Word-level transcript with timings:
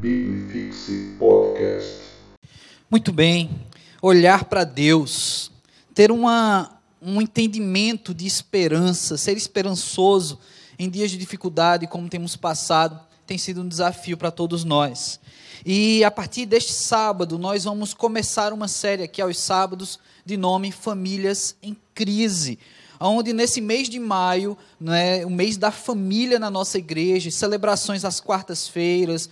Bibifixe 0.00 1.16
Podcast. 1.18 2.02
Muito 2.88 3.12
bem. 3.12 3.50
Olhar 4.00 4.44
para 4.44 4.62
Deus, 4.62 5.50
ter 5.92 6.12
uma, 6.12 6.80
um 7.02 7.20
entendimento 7.20 8.14
de 8.14 8.24
esperança, 8.24 9.16
ser 9.16 9.36
esperançoso 9.36 10.38
em 10.78 10.88
dias 10.88 11.10
de 11.10 11.16
dificuldade, 11.16 11.88
como 11.88 12.08
temos 12.08 12.36
passado, 12.36 13.00
tem 13.26 13.36
sido 13.36 13.60
um 13.62 13.66
desafio 13.66 14.16
para 14.16 14.30
todos 14.30 14.62
nós. 14.62 15.18
E 15.66 16.04
a 16.04 16.12
partir 16.12 16.46
deste 16.46 16.72
sábado, 16.72 17.36
nós 17.36 17.64
vamos 17.64 17.92
começar 17.92 18.52
uma 18.52 18.68
série 18.68 19.02
aqui 19.02 19.20
aos 19.20 19.36
sábados 19.36 19.98
de 20.24 20.36
nome 20.36 20.70
Famílias 20.70 21.56
em 21.60 21.76
Crise 21.92 22.56
onde 23.00 23.32
nesse 23.32 23.60
mês 23.60 23.88
de 23.88 24.00
maio, 24.00 24.56
né, 24.80 25.24
o 25.24 25.30
mês 25.30 25.56
da 25.56 25.70
família 25.70 26.38
na 26.38 26.50
nossa 26.50 26.78
igreja, 26.78 27.30
celebrações 27.30 28.04
às 28.04 28.20
quartas-feiras, 28.20 29.28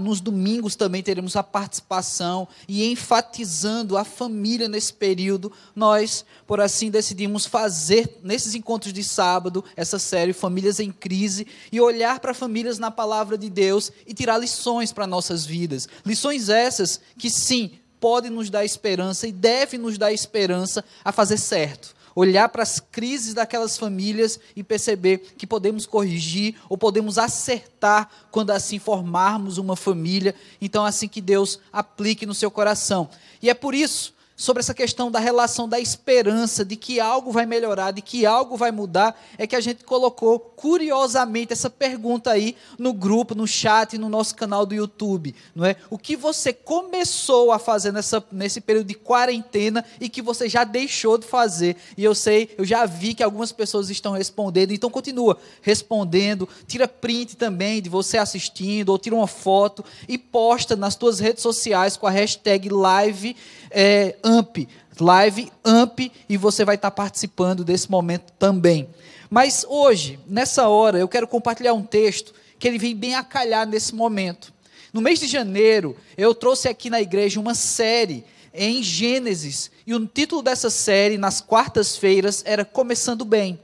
nos 0.00 0.20
domingos 0.20 0.76
também 0.76 1.02
teremos 1.02 1.36
a 1.36 1.42
participação 1.42 2.46
e 2.66 2.90
enfatizando 2.90 3.96
a 3.96 4.04
família 4.04 4.68
nesse 4.68 4.92
período, 4.92 5.52
nós, 5.74 6.24
por 6.46 6.60
assim, 6.60 6.90
decidimos 6.90 7.46
fazer 7.46 8.18
nesses 8.22 8.54
encontros 8.54 8.92
de 8.92 9.04
sábado 9.04 9.64
essa 9.76 9.98
série 9.98 10.32
Famílias 10.32 10.80
em 10.80 10.90
Crise 10.90 11.46
e 11.72 11.80
olhar 11.80 12.20
para 12.20 12.34
famílias 12.34 12.78
na 12.78 12.90
palavra 12.90 13.36
de 13.36 13.50
Deus 13.50 13.92
e 14.06 14.14
tirar 14.14 14.38
lições 14.38 14.92
para 14.92 15.06
nossas 15.06 15.44
vidas. 15.44 15.88
Lições 16.04 16.48
essas 16.48 17.00
que 17.18 17.30
sim, 17.30 17.72
podem 18.00 18.30
nos 18.30 18.48
dar 18.48 18.64
esperança 18.64 19.26
e 19.26 19.32
devem 19.32 19.80
nos 19.80 19.98
dar 19.98 20.12
esperança 20.12 20.84
a 21.04 21.10
fazer 21.10 21.36
certo 21.36 21.97
olhar 22.18 22.48
para 22.48 22.64
as 22.64 22.80
crises 22.80 23.32
daquelas 23.32 23.78
famílias 23.78 24.40
e 24.56 24.64
perceber 24.64 25.18
que 25.38 25.46
podemos 25.46 25.86
corrigir 25.86 26.56
ou 26.68 26.76
podemos 26.76 27.16
acertar 27.16 28.10
quando 28.32 28.50
assim 28.50 28.80
formarmos 28.80 29.56
uma 29.56 29.76
família. 29.76 30.34
Então, 30.60 30.84
assim 30.84 31.06
que 31.06 31.20
Deus 31.20 31.60
aplique 31.72 32.26
no 32.26 32.34
seu 32.34 32.50
coração. 32.50 33.08
E 33.40 33.48
é 33.48 33.54
por 33.54 33.72
isso 33.72 34.17
sobre 34.38 34.60
essa 34.60 34.72
questão 34.72 35.10
da 35.10 35.18
relação 35.18 35.68
da 35.68 35.80
esperança, 35.80 36.64
de 36.64 36.76
que 36.76 37.00
algo 37.00 37.32
vai 37.32 37.44
melhorar, 37.44 37.90
de 37.90 38.00
que 38.00 38.24
algo 38.24 38.56
vai 38.56 38.70
mudar, 38.70 39.20
é 39.36 39.48
que 39.48 39.56
a 39.56 39.60
gente 39.60 39.82
colocou 39.82 40.38
curiosamente 40.38 41.52
essa 41.52 41.68
pergunta 41.68 42.30
aí 42.30 42.54
no 42.78 42.92
grupo, 42.92 43.34
no 43.34 43.48
chat, 43.48 43.98
no 43.98 44.08
nosso 44.08 44.36
canal 44.36 44.64
do 44.64 44.76
YouTube, 44.76 45.34
não 45.56 45.64
é? 45.64 45.74
O 45.90 45.98
que 45.98 46.14
você 46.14 46.52
começou 46.52 47.50
a 47.50 47.58
fazer 47.58 47.92
nessa, 47.92 48.24
nesse 48.30 48.60
período 48.60 48.86
de 48.86 48.94
quarentena 48.94 49.84
e 50.00 50.08
que 50.08 50.22
você 50.22 50.48
já 50.48 50.62
deixou 50.62 51.18
de 51.18 51.26
fazer? 51.26 51.76
E 51.96 52.04
eu 52.04 52.14
sei, 52.14 52.54
eu 52.56 52.64
já 52.64 52.86
vi 52.86 53.14
que 53.14 53.24
algumas 53.24 53.50
pessoas 53.50 53.90
estão 53.90 54.12
respondendo, 54.12 54.70
então 54.70 54.88
continua 54.88 55.36
respondendo, 55.62 56.48
tira 56.64 56.86
print 56.86 57.36
também 57.36 57.82
de 57.82 57.90
você 57.90 58.16
assistindo, 58.16 58.90
ou 58.90 58.98
tira 58.98 59.16
uma 59.16 59.26
foto 59.26 59.84
e 60.06 60.16
posta 60.16 60.76
nas 60.76 60.94
tuas 60.94 61.18
redes 61.18 61.42
sociais 61.42 61.96
com 61.96 62.06
a 62.06 62.10
hashtag 62.10 62.68
live 62.68 63.34
é, 63.70 64.16
AMP, 64.22 64.68
live 65.00 65.50
AMP, 65.64 66.12
e 66.28 66.36
você 66.36 66.64
vai 66.64 66.74
estar 66.74 66.90
participando 66.90 67.64
desse 67.64 67.90
momento 67.90 68.32
também. 68.38 68.88
Mas 69.30 69.64
hoje, 69.68 70.18
nessa 70.26 70.68
hora, 70.68 70.98
eu 70.98 71.08
quero 71.08 71.28
compartilhar 71.28 71.74
um 71.74 71.82
texto 71.82 72.32
que 72.58 72.66
ele 72.66 72.78
vem 72.78 72.96
bem 72.96 73.14
a 73.14 73.22
calhar 73.22 73.66
nesse 73.66 73.94
momento. 73.94 74.52
No 74.92 75.00
mês 75.00 75.20
de 75.20 75.26
janeiro, 75.26 75.96
eu 76.16 76.34
trouxe 76.34 76.68
aqui 76.68 76.88
na 76.88 77.00
igreja 77.00 77.38
uma 77.38 77.54
série 77.54 78.24
em 78.54 78.82
Gênesis, 78.82 79.70
e 79.86 79.94
o 79.94 80.06
título 80.06 80.42
dessa 80.42 80.70
série, 80.70 81.16
nas 81.16 81.40
quartas-feiras, 81.40 82.42
era 82.44 82.64
Começando 82.64 83.24
Bem 83.24 83.60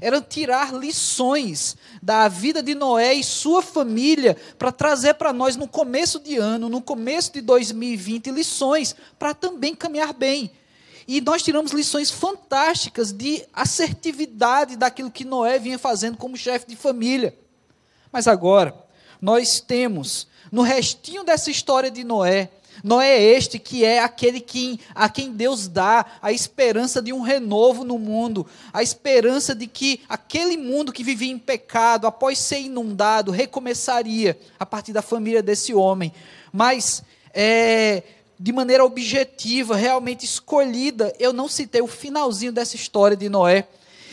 era 0.00 0.20
tirar 0.20 0.74
lições 0.74 1.76
da 2.02 2.28
vida 2.28 2.62
de 2.62 2.74
Noé 2.74 3.14
e 3.14 3.24
sua 3.24 3.62
família 3.62 4.36
para 4.58 4.72
trazer 4.72 5.14
para 5.14 5.32
nós 5.32 5.56
no 5.56 5.66
começo 5.66 6.20
de 6.20 6.36
ano, 6.36 6.68
no 6.68 6.80
começo 6.80 7.32
de 7.32 7.40
2020, 7.40 8.30
lições 8.30 8.94
para 9.18 9.34
também 9.34 9.74
caminhar 9.74 10.12
bem. 10.12 10.50
E 11.06 11.20
nós 11.20 11.42
tiramos 11.42 11.72
lições 11.72 12.10
fantásticas 12.10 13.12
de 13.12 13.44
assertividade 13.52 14.76
daquilo 14.76 15.10
que 15.10 15.24
Noé 15.24 15.58
vinha 15.58 15.78
fazendo 15.78 16.18
como 16.18 16.36
chefe 16.36 16.66
de 16.68 16.76
família. 16.76 17.34
Mas 18.12 18.28
agora, 18.28 18.74
nós 19.20 19.60
temos, 19.60 20.28
no 20.52 20.62
restinho 20.62 21.24
dessa 21.24 21.50
história 21.50 21.90
de 21.90 22.04
Noé, 22.04 22.50
Noé 22.82 23.18
é 23.18 23.22
este 23.36 23.58
que 23.58 23.84
é 23.84 24.00
aquele 24.00 24.40
que, 24.40 24.78
a 24.94 25.08
quem 25.08 25.32
Deus 25.32 25.68
dá 25.68 26.04
a 26.22 26.32
esperança 26.32 27.02
de 27.02 27.12
um 27.12 27.20
renovo 27.20 27.84
no 27.84 27.98
mundo, 27.98 28.46
a 28.72 28.82
esperança 28.82 29.54
de 29.54 29.66
que 29.66 30.00
aquele 30.08 30.56
mundo 30.56 30.92
que 30.92 31.02
vivia 31.02 31.30
em 31.30 31.38
pecado, 31.38 32.06
após 32.06 32.38
ser 32.38 32.60
inundado, 32.60 33.30
recomeçaria 33.30 34.38
a 34.58 34.66
partir 34.66 34.92
da 34.92 35.02
família 35.02 35.42
desse 35.42 35.74
homem. 35.74 36.12
Mas, 36.52 37.02
é, 37.34 38.02
de 38.38 38.52
maneira 38.52 38.84
objetiva, 38.84 39.74
realmente 39.74 40.24
escolhida, 40.24 41.12
eu 41.18 41.32
não 41.32 41.48
citei 41.48 41.80
o 41.80 41.88
finalzinho 41.88 42.52
dessa 42.52 42.76
história 42.76 43.16
de 43.16 43.28
Noé, 43.28 43.66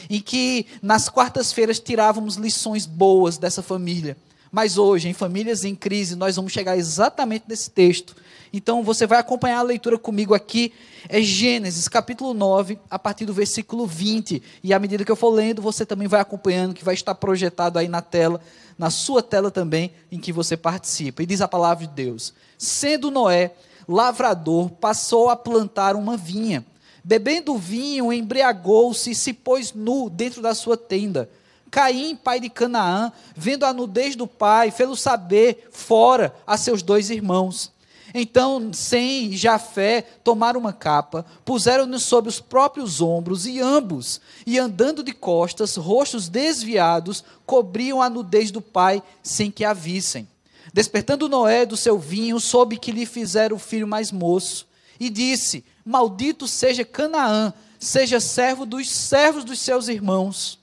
em 0.10 0.20
que 0.20 0.66
nas 0.82 1.10
quartas-feiras 1.10 1.80
tirávamos 1.80 2.36
lições 2.36 2.86
boas 2.86 3.38
dessa 3.38 3.62
família. 3.62 4.18
Mas 4.52 4.78
hoje, 4.78 5.10
em 5.10 5.14
Famílias 5.14 5.66
em 5.66 5.76
Crise, 5.76 6.16
nós 6.16 6.36
vamos 6.36 6.54
chegar 6.54 6.78
exatamente 6.78 7.46
nesse 7.48 7.70
texto 7.70 8.16
então 8.58 8.84
você 8.84 9.06
vai 9.06 9.20
acompanhar 9.20 9.60
a 9.60 9.64
leitura 9.64 9.98
comigo 9.98 10.34
aqui, 10.34 10.74
é 11.10 11.22
Gênesis 11.22 11.88
capítulo 11.88 12.34
9, 12.34 12.80
a 12.90 12.98
partir 12.98 13.26
do 13.26 13.34
versículo 13.34 13.86
20. 13.86 14.42
E 14.64 14.74
à 14.74 14.80
medida 14.80 15.04
que 15.04 15.12
eu 15.12 15.16
for 15.16 15.30
lendo, 15.30 15.62
você 15.62 15.86
também 15.86 16.08
vai 16.08 16.22
acompanhando, 16.22 16.74
que 16.74 16.86
vai 16.86 16.94
estar 16.94 17.14
projetado 17.16 17.78
aí 17.78 17.88
na 17.88 18.02
tela, 18.02 18.40
na 18.78 18.90
sua 18.90 19.22
tela 19.22 19.52
também, 19.52 19.92
em 20.12 20.20
que 20.20 20.32
você 20.32 20.56
participa. 20.56 21.22
E 21.22 21.26
diz 21.26 21.42
a 21.42 21.48
palavra 21.48 21.86
de 21.86 21.94
Deus: 21.94 22.34
Sendo 22.58 23.12
Noé 23.12 23.52
lavrador, 23.88 24.70
passou 24.72 25.30
a 25.30 25.36
plantar 25.36 25.96
uma 25.96 26.18
vinha. 26.18 26.66
Bebendo 27.04 27.58
vinho, 27.58 28.12
embriagou-se 28.12 29.12
e 29.12 29.16
se 29.16 29.32
pôs 29.32 29.74
nu 29.74 30.10
dentro 30.10 30.42
da 30.42 30.56
sua 30.56 30.76
tenda. 30.76 31.30
Caim, 31.70 32.16
pai 32.16 32.40
de 32.40 32.50
Canaã, 32.50 33.12
vendo 33.36 33.66
a 33.66 33.74
nudez 33.74 34.16
do 34.16 34.26
pai, 34.26 34.72
fê-lo 34.72 34.96
saber 34.96 35.68
fora 35.72 36.34
a 36.48 36.58
seus 36.58 36.82
dois 36.82 37.10
irmãos. 37.10 37.75
Então 38.18 38.72
Sem 38.72 39.34
e 39.34 39.36
Jafé 39.36 40.02
tomaram 40.24 40.58
uma 40.58 40.72
capa, 40.72 41.26
puseram-no 41.44 42.00
sobre 42.00 42.30
os 42.30 42.40
próprios 42.40 43.02
ombros, 43.02 43.46
e 43.46 43.60
ambos, 43.60 44.22
e 44.48 44.58
andando 44.58 45.04
de 45.04 45.12
costas, 45.12 45.76
rostos 45.76 46.30
desviados, 46.30 47.26
cobriam 47.46 48.02
a 48.02 48.10
nudez 48.10 48.52
do 48.52 48.62
pai, 48.62 49.04
sem 49.22 49.52
que 49.52 49.66
a 49.66 49.74
vissem. 49.74 50.26
Despertando 50.74 51.28
Noé 51.28 51.66
do 51.66 51.76
seu 51.76 52.00
vinho, 52.00 52.40
soube 52.40 52.78
que 52.78 52.90
lhe 52.90 53.06
fizeram 53.06 53.58
o 53.58 53.60
filho 53.60 53.86
mais 53.86 54.14
moço, 54.14 54.66
e 54.98 55.10
disse: 55.10 55.66
Maldito 55.84 56.48
seja 56.48 56.86
Canaã, 56.86 57.54
seja 57.78 58.22
servo 58.22 58.66
dos 58.66 58.90
servos 58.90 59.44
dos 59.44 59.60
seus 59.60 59.90
irmãos. 59.90 60.58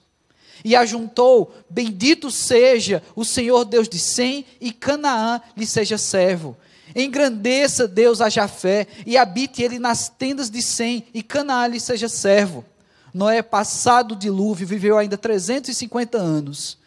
E 0.65 0.75
ajuntou: 0.75 1.55
Bendito 1.69 2.31
seja 2.31 3.03
o 3.15 3.27
Senhor 3.27 3.67
Deus 3.67 3.91
de 3.91 3.99
Sem, 3.99 4.47
e 4.59 4.73
Canaã 4.73 5.39
lhe 5.55 5.67
seja 5.67 5.99
servo. 5.99 6.57
Engrandeça 6.95 7.89
Deus 7.89 8.21
a 8.21 8.29
Jafé 8.29 8.87
e 9.07 9.17
habite 9.17 9.63
ele 9.63 9.79
nas 9.79 10.09
tendas 10.09 10.51
de 10.51 10.63
Sem 10.63 11.07
e 11.15 11.23
Canaã 11.23 11.67
lhe 11.67 11.81
seja 11.81 12.09
servo. 12.09 12.65
Noé, 13.13 13.43
passado 13.43 14.13
o 14.13 14.17
dilúvio, 14.17 14.67
viveu 14.67 14.97
ainda 14.97 15.19
350 15.19 16.19
anos. 16.19 16.79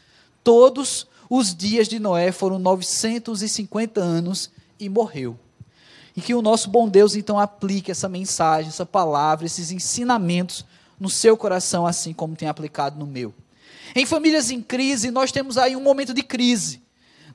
Todos 0.44 1.08
os 1.30 1.56
dias 1.56 1.88
de 1.88 2.00
Noé 2.00 2.32
foram 2.32 2.60
950 2.60 4.02
anos 4.02 4.50
e 4.80 4.90
morreu. 4.90 5.38
E 6.16 6.22
que 6.22 6.34
o 6.34 6.42
nosso 6.42 6.70
bom 6.70 6.88
Deus 6.88 7.16
então 7.16 7.40
aplique 7.40 7.92
essa 7.92 8.08
mensagem, 8.08 8.70
essa 8.70 8.86
palavra, 8.86 9.46
esses 9.46 9.72
ensinamentos 9.72 10.66
no 11.00 11.10
seu 11.10 11.36
coração, 11.36 11.86
assim 11.86 12.14
como 12.14 12.36
tem 12.36 12.48
aplicado 12.48 12.98
no 12.98 13.06
meu. 13.06 13.34
Em 13.96 14.06
famílias 14.06 14.50
em 14.50 14.62
crise, 14.62 15.12
nós 15.12 15.32
temos 15.32 15.58
aí 15.58 15.76
um 15.76 15.82
momento 15.82 16.14
de 16.14 16.24
crise 16.24 16.84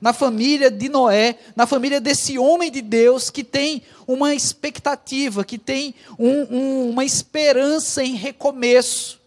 na 0.01 0.11
família 0.11 0.71
de 0.71 0.89
Noé, 0.89 1.37
na 1.55 1.67
família 1.67 2.01
desse 2.01 2.39
homem 2.39 2.71
de 2.71 2.81
Deus 2.81 3.29
que 3.29 3.43
tem 3.43 3.83
uma 4.07 4.33
expectativa, 4.33 5.45
que 5.45 5.59
tem 5.59 5.93
um, 6.17 6.57
um, 6.57 6.89
uma 6.89 7.05
esperança 7.05 8.03
em 8.03 8.15
recomeço. 8.15 9.21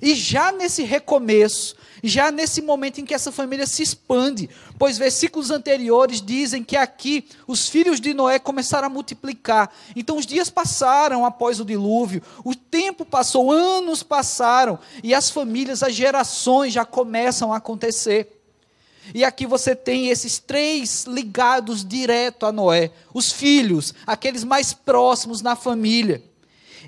E 0.00 0.14
já 0.14 0.52
nesse 0.52 0.84
recomeço, 0.84 1.76
já 2.02 2.30
nesse 2.30 2.62
momento 2.62 3.00
em 3.00 3.04
que 3.04 3.14
essa 3.14 3.30
família 3.30 3.66
se 3.66 3.82
expande, 3.82 4.48
pois 4.78 4.98
versículos 4.98 5.50
anteriores 5.50 6.22
dizem 6.22 6.64
que 6.64 6.76
aqui 6.76 7.26
os 7.46 7.68
filhos 7.68 8.00
de 8.00 8.14
Noé 8.14 8.38
começaram 8.38 8.86
a 8.86 8.90
multiplicar. 8.90 9.72
Então 9.94 10.16
os 10.16 10.26
dias 10.26 10.50
passaram 10.50 11.24
após 11.24 11.60
o 11.60 11.64
dilúvio, 11.64 12.22
o 12.44 12.54
tempo 12.54 13.04
passou, 13.04 13.52
anos 13.52 14.02
passaram, 14.02 14.78
e 15.02 15.14
as 15.14 15.30
famílias, 15.30 15.82
as 15.82 15.94
gerações 15.94 16.72
já 16.72 16.84
começam 16.84 17.52
a 17.52 17.58
acontecer. 17.58 18.41
E 19.14 19.24
aqui 19.24 19.46
você 19.46 19.74
tem 19.74 20.08
esses 20.08 20.38
três 20.38 21.04
ligados 21.04 21.84
direto 21.84 22.46
a 22.46 22.52
Noé, 22.52 22.90
os 23.12 23.32
filhos, 23.32 23.92
aqueles 24.06 24.44
mais 24.44 24.72
próximos 24.72 25.42
na 25.42 25.56
família. 25.56 26.22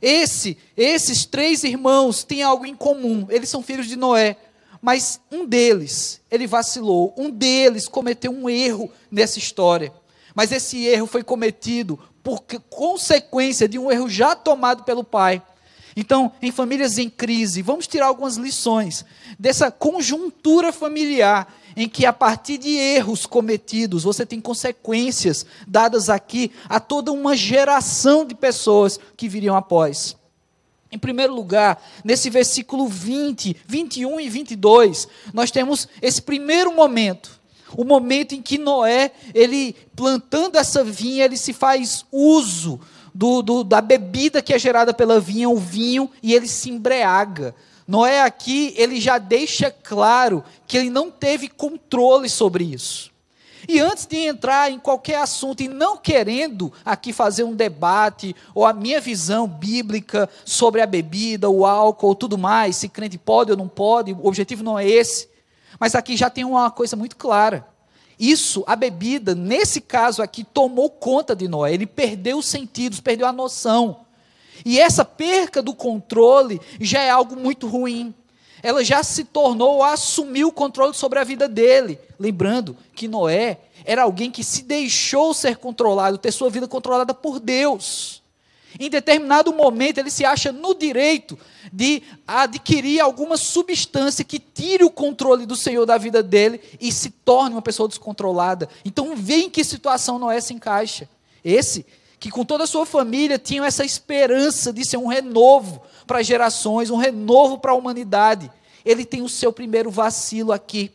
Esse, 0.00 0.56
esses 0.76 1.24
três 1.24 1.64
irmãos 1.64 2.24
têm 2.24 2.42
algo 2.42 2.66
em 2.66 2.74
comum. 2.74 3.26
Eles 3.30 3.48
são 3.48 3.62
filhos 3.62 3.86
de 3.86 3.96
Noé, 3.96 4.36
mas 4.80 5.20
um 5.30 5.46
deles, 5.46 6.20
ele 6.30 6.46
vacilou, 6.46 7.14
um 7.16 7.30
deles 7.30 7.88
cometeu 7.88 8.30
um 8.30 8.48
erro 8.48 8.90
nessa 9.10 9.38
história. 9.38 9.92
Mas 10.34 10.52
esse 10.52 10.84
erro 10.84 11.06
foi 11.06 11.22
cometido 11.22 11.98
por 12.22 12.42
consequência 12.68 13.68
de 13.68 13.78
um 13.78 13.90
erro 13.90 14.08
já 14.08 14.34
tomado 14.34 14.84
pelo 14.84 15.04
pai. 15.04 15.42
Então, 15.96 16.32
em 16.42 16.50
famílias 16.50 16.98
em 16.98 17.08
crise, 17.08 17.62
vamos 17.62 17.86
tirar 17.86 18.06
algumas 18.06 18.36
lições 18.36 19.04
dessa 19.38 19.70
conjuntura 19.70 20.72
familiar 20.72 21.54
em 21.76 21.88
que, 21.88 22.06
a 22.06 22.12
partir 22.12 22.58
de 22.58 22.70
erros 22.70 23.26
cometidos, 23.26 24.04
você 24.04 24.24
tem 24.24 24.40
consequências 24.40 25.44
dadas 25.66 26.08
aqui 26.08 26.50
a 26.68 26.78
toda 26.78 27.12
uma 27.12 27.36
geração 27.36 28.24
de 28.24 28.34
pessoas 28.34 28.98
que 29.16 29.28
viriam 29.28 29.56
após. 29.56 30.16
Em 30.90 30.98
primeiro 30.98 31.34
lugar, 31.34 31.82
nesse 32.04 32.30
versículo 32.30 32.86
20, 32.86 33.56
21 33.66 34.20
e 34.20 34.28
22, 34.28 35.08
nós 35.32 35.50
temos 35.50 35.88
esse 36.00 36.22
primeiro 36.22 36.72
momento, 36.72 37.40
o 37.76 37.84
momento 37.84 38.34
em 38.34 38.40
que 38.40 38.58
Noé, 38.58 39.10
ele 39.34 39.74
plantando 39.96 40.56
essa 40.56 40.84
vinha, 40.84 41.24
ele 41.24 41.36
se 41.36 41.52
faz 41.52 42.06
uso 42.12 42.80
do, 43.12 43.42
do, 43.42 43.64
da 43.64 43.80
bebida 43.80 44.40
que 44.40 44.52
é 44.52 44.58
gerada 44.58 44.94
pela 44.94 45.18
vinha, 45.18 45.48
o 45.48 45.56
vinho, 45.56 46.08
e 46.22 46.32
ele 46.32 46.46
se 46.46 46.70
embriaga. 46.70 47.54
Noé 47.86 48.22
aqui, 48.22 48.74
ele 48.76 49.00
já 49.00 49.18
deixa 49.18 49.70
claro 49.70 50.42
que 50.66 50.76
ele 50.76 50.90
não 50.90 51.10
teve 51.10 51.48
controle 51.48 52.28
sobre 52.28 52.64
isso. 52.64 53.12
E 53.68 53.80
antes 53.80 54.06
de 54.06 54.18
entrar 54.18 54.70
em 54.70 54.78
qualquer 54.78 55.16
assunto, 55.16 55.62
e 55.62 55.68
não 55.68 55.96
querendo 55.96 56.72
aqui 56.84 57.12
fazer 57.12 57.44
um 57.44 57.54
debate, 57.54 58.36
ou 58.54 58.66
a 58.66 58.72
minha 58.72 59.00
visão 59.00 59.46
bíblica 59.46 60.28
sobre 60.44 60.82
a 60.82 60.86
bebida, 60.86 61.48
o 61.48 61.64
álcool, 61.64 62.14
tudo 62.14 62.36
mais, 62.36 62.76
se 62.76 62.88
crente 62.88 63.16
pode 63.16 63.50
ou 63.50 63.56
não 63.56 63.68
pode, 63.68 64.12
o 64.12 64.26
objetivo 64.26 64.62
não 64.62 64.78
é 64.78 64.86
esse. 64.86 65.28
Mas 65.78 65.94
aqui 65.94 66.16
já 66.16 66.28
tem 66.28 66.44
uma 66.44 66.70
coisa 66.70 66.94
muito 66.94 67.16
clara. 67.16 67.66
Isso, 68.18 68.62
a 68.66 68.76
bebida, 68.76 69.34
nesse 69.34 69.80
caso 69.80 70.22
aqui, 70.22 70.44
tomou 70.44 70.88
conta 70.88 71.34
de 71.34 71.48
Noé. 71.48 71.74
Ele 71.74 71.86
perdeu 71.86 72.38
os 72.38 72.46
sentidos, 72.46 73.00
perdeu 73.00 73.26
a 73.26 73.32
noção. 73.32 74.04
E 74.64 74.78
essa 74.78 75.04
perca 75.04 75.62
do 75.62 75.74
controle 75.74 76.60
já 76.80 77.00
é 77.00 77.10
algo 77.10 77.36
muito 77.36 77.66
ruim 77.66 78.14
ela 78.64 78.82
já 78.82 79.02
se 79.02 79.24
tornou, 79.24 79.82
assumiu 79.82 80.48
o 80.48 80.52
controle 80.52 80.94
sobre 80.94 81.18
a 81.18 81.24
vida 81.24 81.46
dele. 81.46 81.98
Lembrando 82.18 82.74
que 82.94 83.06
Noé 83.06 83.58
era 83.84 84.04
alguém 84.04 84.30
que 84.30 84.42
se 84.42 84.62
deixou 84.62 85.34
ser 85.34 85.58
controlado, 85.58 86.16
ter 86.16 86.32
sua 86.32 86.48
vida 86.48 86.66
controlada 86.66 87.12
por 87.12 87.38
Deus. 87.38 88.22
Em 88.80 88.88
determinado 88.88 89.52
momento, 89.52 89.98
ele 89.98 90.10
se 90.10 90.24
acha 90.24 90.50
no 90.50 90.74
direito 90.74 91.38
de 91.70 92.02
adquirir 92.26 93.00
alguma 93.00 93.36
substância 93.36 94.24
que 94.24 94.38
tire 94.38 94.82
o 94.82 94.90
controle 94.90 95.44
do 95.44 95.54
Senhor 95.54 95.84
da 95.84 95.98
vida 95.98 96.22
dele 96.22 96.58
e 96.80 96.90
se 96.90 97.10
torne 97.10 97.54
uma 97.54 97.62
pessoa 97.62 97.86
descontrolada. 97.86 98.66
Então, 98.82 99.14
vê 99.14 99.42
em 99.42 99.50
que 99.50 99.62
situação 99.62 100.18
Noé 100.18 100.40
se 100.40 100.54
encaixa. 100.54 101.06
Esse 101.44 101.84
que 102.18 102.30
com 102.30 102.44
toda 102.44 102.64
a 102.64 102.66
sua 102.66 102.86
família 102.86 103.38
tinham 103.38 103.64
essa 103.64 103.84
esperança 103.84 104.72
de 104.72 104.84
ser 104.84 104.96
um 104.96 105.06
renovo 105.06 105.82
para 106.06 106.22
gerações, 106.22 106.90
um 106.90 106.96
renovo 106.96 107.58
para 107.58 107.72
a 107.72 107.74
humanidade. 107.74 108.50
Ele 108.84 109.04
tem 109.04 109.22
o 109.22 109.28
seu 109.28 109.52
primeiro 109.52 109.90
vacilo 109.90 110.52
aqui. 110.52 110.90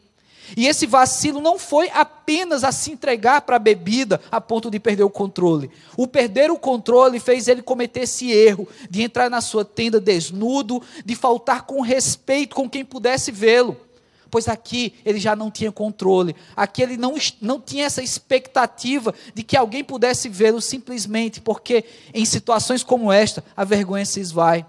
E 0.57 0.68
esse 0.68 0.88
vacilo 0.88 1.39
não 1.42 1.60
foi 1.60 1.89
apenas 1.94 2.63
a 2.63 2.71
se 2.71 2.92
entregar 2.92 3.42
para 3.42 3.57
a 3.57 3.60
bebida 3.60 4.19
a 4.31 4.42
ponto 4.42 4.71
de 4.71 4.80
perder 4.80 5.04
o 5.04 5.10
controle. 5.10 5.69
O 5.95 6.07
perder 6.07 6.50
o 6.50 6.57
controle 6.57 7.19
fez 7.19 7.48
ele 7.48 7.62
cometer 7.62 8.01
esse 8.01 8.31
erro 8.31 8.68
de 8.89 9.04
entrar 9.04 9.30
na 9.30 9.42
sua 9.42 9.63
tenda 9.63 10.00
desnudo, 10.00 10.81
de 11.06 11.16
faltar 11.16 11.63
com 11.66 11.81
respeito 11.81 12.56
com 12.56 12.69
quem 12.69 12.83
pudesse 12.83 13.31
vê-lo 13.31 13.77
pois 14.30 14.48
aqui 14.48 14.94
ele 15.06 15.20
já 15.20 15.36
não 15.36 15.50
tinha 15.52 15.72
controle, 15.72 16.36
aqui 16.56 16.81
ele 16.81 16.98
não, 16.98 17.16
não 17.42 17.60
tinha 17.60 17.86
essa 17.86 18.02
expectativa 18.02 19.14
de 19.34 19.44
que 19.44 19.58
alguém 19.58 19.84
pudesse 19.84 20.30
vê-lo 20.30 20.62
simplesmente 20.62 21.42
porque 21.42 21.84
em 22.14 22.26
situações 22.26 22.84
como 22.84 23.12
esta 23.12 23.44
a 23.56 23.64
vergonha 23.64 24.06
se 24.06 24.20
esvai. 24.20 24.66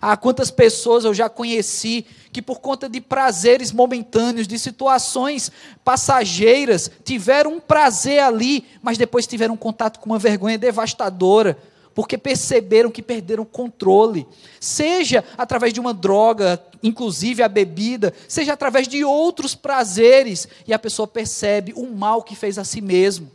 Ah, 0.00 0.16
quantas 0.16 0.50
pessoas 0.50 1.04
eu 1.04 1.14
já 1.14 1.28
conheci 1.28 2.04
que, 2.30 2.42
por 2.42 2.60
conta 2.60 2.88
de 2.88 3.00
prazeres 3.00 3.72
momentâneos, 3.72 4.46
de 4.46 4.58
situações 4.58 5.50
passageiras, 5.82 6.90
tiveram 7.02 7.54
um 7.54 7.60
prazer 7.60 8.20
ali, 8.20 8.66
mas 8.82 8.98
depois 8.98 9.26
tiveram 9.26 9.54
um 9.54 9.58
contato 9.58 9.98
com 9.98 10.10
uma 10.10 10.18
vergonha 10.18 10.58
devastadora, 10.58 11.58
porque 11.96 12.18
perceberam 12.18 12.90
que 12.90 13.00
perderam 13.00 13.42
o 13.42 13.46
controle, 13.46 14.26
seja 14.60 15.24
através 15.38 15.72
de 15.72 15.80
uma 15.80 15.94
droga, 15.94 16.62
inclusive 16.82 17.42
a 17.42 17.48
bebida, 17.48 18.12
seja 18.28 18.52
através 18.52 18.86
de 18.86 19.02
outros 19.02 19.54
prazeres, 19.54 20.46
e 20.66 20.74
a 20.74 20.78
pessoa 20.78 21.08
percebe 21.08 21.72
o 21.74 21.86
mal 21.86 22.22
que 22.22 22.36
fez 22.36 22.58
a 22.58 22.64
si 22.64 22.82
mesmo, 22.82 23.30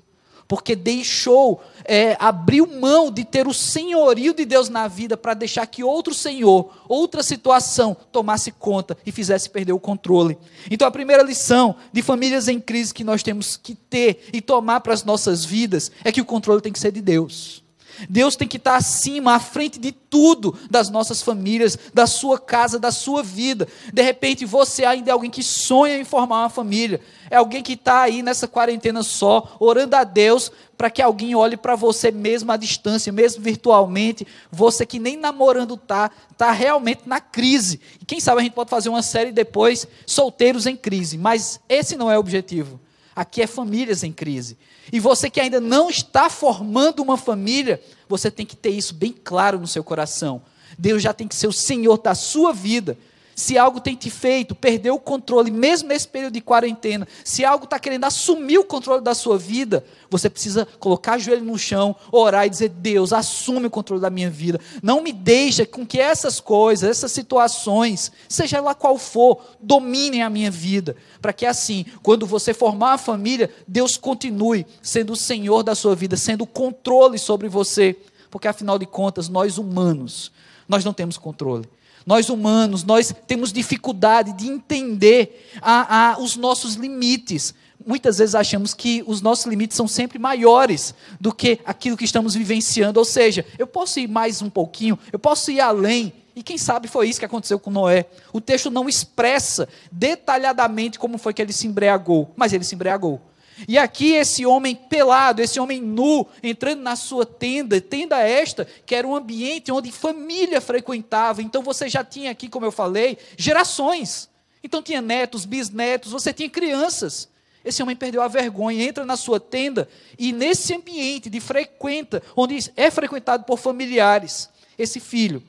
porque 0.48 0.76
deixou, 0.76 1.60
é, 1.86 2.16
abriu 2.20 2.68
mão 2.68 3.10
de 3.10 3.26
ter 3.26 3.48
o 3.48 3.54
senhorio 3.54 4.32
de 4.32 4.46
Deus 4.46 4.70
na 4.70 4.88
vida 4.88 5.18
para 5.18 5.34
deixar 5.34 5.66
que 5.66 5.84
outro 5.84 6.14
senhor, 6.14 6.72
outra 6.88 7.24
situação 7.24 7.98
tomasse 8.12 8.52
conta 8.52 8.96
e 9.04 9.12
fizesse 9.12 9.50
perder 9.50 9.74
o 9.74 9.80
controle. 9.80 10.38
Então 10.70 10.88
a 10.88 10.92
primeira 10.92 11.24
lição 11.24 11.76
de 11.92 12.04
famílias 12.04 12.48
em 12.48 12.60
crise 12.60 12.94
que 12.94 13.04
nós 13.04 13.24
temos 13.24 13.58
que 13.58 13.74
ter 13.74 14.30
e 14.32 14.40
tomar 14.40 14.82
para 14.82 14.94
as 14.94 15.04
nossas 15.04 15.44
vidas 15.44 15.92
é 16.04 16.12
que 16.12 16.22
o 16.22 16.26
controle 16.26 16.62
tem 16.62 16.72
que 16.72 16.80
ser 16.80 16.92
de 16.92 17.02
Deus. 17.02 17.64
Deus 18.10 18.36
tem 18.36 18.48
que 18.48 18.58
estar 18.58 18.76
acima, 18.76 19.36
à 19.36 19.40
frente 19.40 19.80
de 19.80 19.92
tudo 19.92 20.58
das 20.70 20.90
nossas 20.90 21.22
famílias, 21.22 21.78
da 21.94 22.06
sua 22.08 22.40
casa, 22.40 22.80
da 22.80 22.92
sua 22.92 23.24
vida. 23.24 23.68
De 23.94 24.02
repente 24.02 24.46
você 24.46 24.86
ainda 24.86 25.10
é 25.10 25.14
alguém 25.14 25.30
que 25.30 25.44
sonha 25.44 25.98
em 25.98 26.04
formar 26.04 26.42
uma 26.42 26.50
família, 26.50 27.02
é 27.30 27.38
alguém 27.38 27.64
que 27.64 27.74
está 27.74 28.02
aí 28.02 28.22
nessa 28.22 28.48
quarentena 28.48 29.04
só, 29.04 29.56
orando 29.60 29.96
a 29.96 30.04
Deus 30.04 30.52
para 30.78 30.90
que 30.90 31.02
alguém 31.02 31.36
olhe 31.36 31.56
para 31.56 31.76
você 31.76 32.12
mesmo 32.12 32.52
à 32.52 32.58
distância, 32.58 33.12
mesmo 33.12 33.44
virtualmente, 33.44 34.26
você 34.52 34.84
que 34.84 34.98
nem 34.98 35.16
namorando 35.16 35.76
está, 35.76 36.10
está 36.32 36.52
realmente 36.52 37.04
na 37.06 37.22
crise. 37.22 37.80
E 38.02 38.06
quem 38.06 38.20
sabe 38.20 38.42
a 38.42 38.44
gente 38.44 38.54
pode 38.54 38.70
fazer 38.72 38.90
uma 38.90 39.04
série 39.04 39.32
depois, 39.32 39.88
solteiros 40.08 40.66
em 40.66 40.76
crise, 40.76 41.20
mas 41.20 41.60
esse 41.70 41.96
não 41.96 42.10
é 42.10 42.18
o 42.18 42.20
objetivo. 42.20 42.80
Aqui 43.16 43.42
é 43.42 43.48
famílias 43.48 44.04
em 44.04 44.12
crise. 44.12 44.58
E 44.92 45.00
você 45.00 45.30
que 45.30 45.40
ainda 45.40 45.60
não 45.60 45.90
está 45.90 46.30
formando 46.30 47.02
uma 47.02 47.18
família, 47.18 47.82
você 48.08 48.32
tem 48.32 48.46
que 48.46 48.56
ter 48.56 48.70
isso 48.70 48.94
bem 48.94 49.12
claro 49.12 49.60
no 49.60 49.68
seu 49.68 49.84
coração. 49.84 50.42
Deus 50.78 51.04
já 51.04 51.14
tem 51.14 51.28
que 51.28 51.36
ser 51.36 51.48
o 51.48 51.54
Senhor 51.54 51.98
da 51.98 52.16
sua 52.16 52.54
vida. 52.54 52.98
Se 53.42 53.58
algo 53.58 53.82
tem 53.82 53.96
te 53.96 54.12
feito 54.12 54.54
perder 54.54 54.92
o 54.92 55.00
controle, 55.00 55.50
mesmo 55.50 55.90
nesse 55.90 56.08
período 56.08 56.34
de 56.34 56.42
quarentena, 56.42 57.08
se 57.26 57.44
algo 57.44 57.64
está 57.64 57.80
querendo 57.80 58.04
assumir 58.04 58.60
o 58.60 58.64
controle 58.64 59.04
da 59.04 59.16
sua 59.16 59.36
vida, 59.36 59.84
você 60.12 60.30
precisa 60.30 60.68
colocar 60.80 61.18
o 61.18 61.20
joelho 61.20 61.44
no 61.44 61.58
chão, 61.58 61.96
orar 62.12 62.46
e 62.46 62.52
dizer: 62.52 62.70
Deus, 62.70 63.12
assume 63.12 63.66
o 63.66 63.72
controle 63.72 64.00
da 64.00 64.12
minha 64.12 64.30
vida. 64.30 64.60
Não 64.84 65.02
me 65.02 65.12
deixa 65.12 65.66
com 65.66 65.84
que 65.84 66.00
essas 66.00 66.40
coisas, 66.40 66.88
essas 66.88 67.12
situações, 67.12 68.12
seja 68.30 68.62
lá 68.62 68.76
qual 68.76 68.96
for, 69.00 69.42
dominem 69.60 70.22
a 70.22 70.30
minha 70.30 70.52
vida. 70.52 70.96
Para 71.20 71.34
que 71.34 71.48
assim, 71.48 71.84
quando 72.04 72.28
você 72.28 72.54
formar 72.54 72.94
a 72.94 72.98
família, 73.00 73.50
Deus 73.68 73.98
continue 73.98 74.68
sendo 74.84 75.14
o 75.14 75.18
Senhor 75.18 75.64
da 75.64 75.74
sua 75.74 75.96
vida, 75.96 76.16
sendo 76.16 76.44
o 76.44 76.48
controle 76.48 77.18
sobre 77.18 77.50
você. 77.50 77.98
Porque 78.30 78.48
afinal 78.48 78.78
de 78.78 78.86
contas, 78.86 79.28
nós 79.28 79.58
humanos, 79.58 80.32
nós 80.70 80.86
não 80.86 80.94
temos 80.94 81.18
controle. 81.18 81.68
Nós 82.06 82.30
humanos, 82.30 82.84
nós 82.84 83.14
temos 83.28 83.54
dificuldade 83.54 84.34
de 84.34 84.48
entender 84.48 85.50
a, 85.62 86.14
a, 86.14 86.20
os 86.20 86.36
nossos 86.36 86.76
limites. 86.76 87.54
Muitas 87.86 88.18
vezes 88.18 88.36
achamos 88.36 88.74
que 88.74 89.04
os 89.08 89.22
nossos 89.22 89.46
limites 89.46 89.76
são 89.76 89.88
sempre 89.88 90.20
maiores 90.20 90.94
do 91.20 91.34
que 91.34 91.60
aquilo 91.66 91.98
que 91.98 92.06
estamos 92.06 92.36
vivenciando. 92.36 93.00
Ou 93.00 93.06
seja, 93.06 93.46
eu 93.58 93.68
posso 93.68 94.00
ir 94.00 94.08
mais 94.08 94.42
um 94.42 94.50
pouquinho, 94.50 94.98
eu 95.12 95.20
posso 95.20 95.52
ir 95.52 95.60
além. 95.60 96.14
E 96.36 96.42
quem 96.42 96.58
sabe 96.58 96.88
foi 96.88 97.10
isso 97.10 97.20
que 97.20 97.26
aconteceu 97.26 97.60
com 97.60 97.70
Noé. 97.70 98.06
O 98.32 98.40
texto 98.40 98.72
não 98.72 98.88
expressa 98.88 99.68
detalhadamente 99.92 100.98
como 100.98 101.18
foi 101.18 101.34
que 101.34 101.42
ele 101.42 101.52
se 101.52 101.68
embriagou, 101.68 102.32
mas 102.36 102.54
ele 102.54 102.64
se 102.64 102.76
embriagou. 102.76 103.22
E 103.68 103.78
aqui 103.78 104.14
esse 104.14 104.46
homem 104.46 104.76
pelado, 104.76 105.42
esse 105.42 105.60
homem 105.60 105.82
nu, 105.82 106.26
entrando 106.42 106.82
na 106.82 106.96
sua 106.96 107.26
tenda, 107.26 107.80
tenda 107.80 108.20
esta, 108.20 108.68
que 108.86 108.96
era 108.96 109.08
um 109.08 109.16
ambiente 109.16 109.72
onde 109.72 109.92
família 109.92 110.60
frequentava. 110.60 111.42
Então 111.42 111.62
você 111.62 111.88
já 111.88 112.04
tinha 112.04 112.32
aqui, 112.32 112.50
como 112.50 112.66
eu 112.66 112.72
falei, 112.72 113.18
gerações. 113.38 114.30
Então 114.64 114.82
tinha 114.82 115.02
netos, 115.02 115.46
bisnetos, 115.46 116.12
você 116.12 116.34
tinha 116.34 116.50
crianças. 116.50 117.30
Esse 117.64 117.84
homem 117.84 117.96
perdeu 117.96 118.22
a 118.22 118.28
vergonha, 118.28 118.84
entra 118.84 119.06
na 119.06 119.16
sua 119.16 119.40
tenda 119.40 119.88
e 120.18 120.32
nesse 120.32 120.74
ambiente 120.74 121.30
de 121.30 121.40
frequenta, 121.40 122.24
onde 122.36 122.72
é 122.76 122.90
frequentado 122.90 123.44
por 123.44 123.60
familiares, 123.60 124.50
esse 124.78 125.00
filho, 125.00 125.44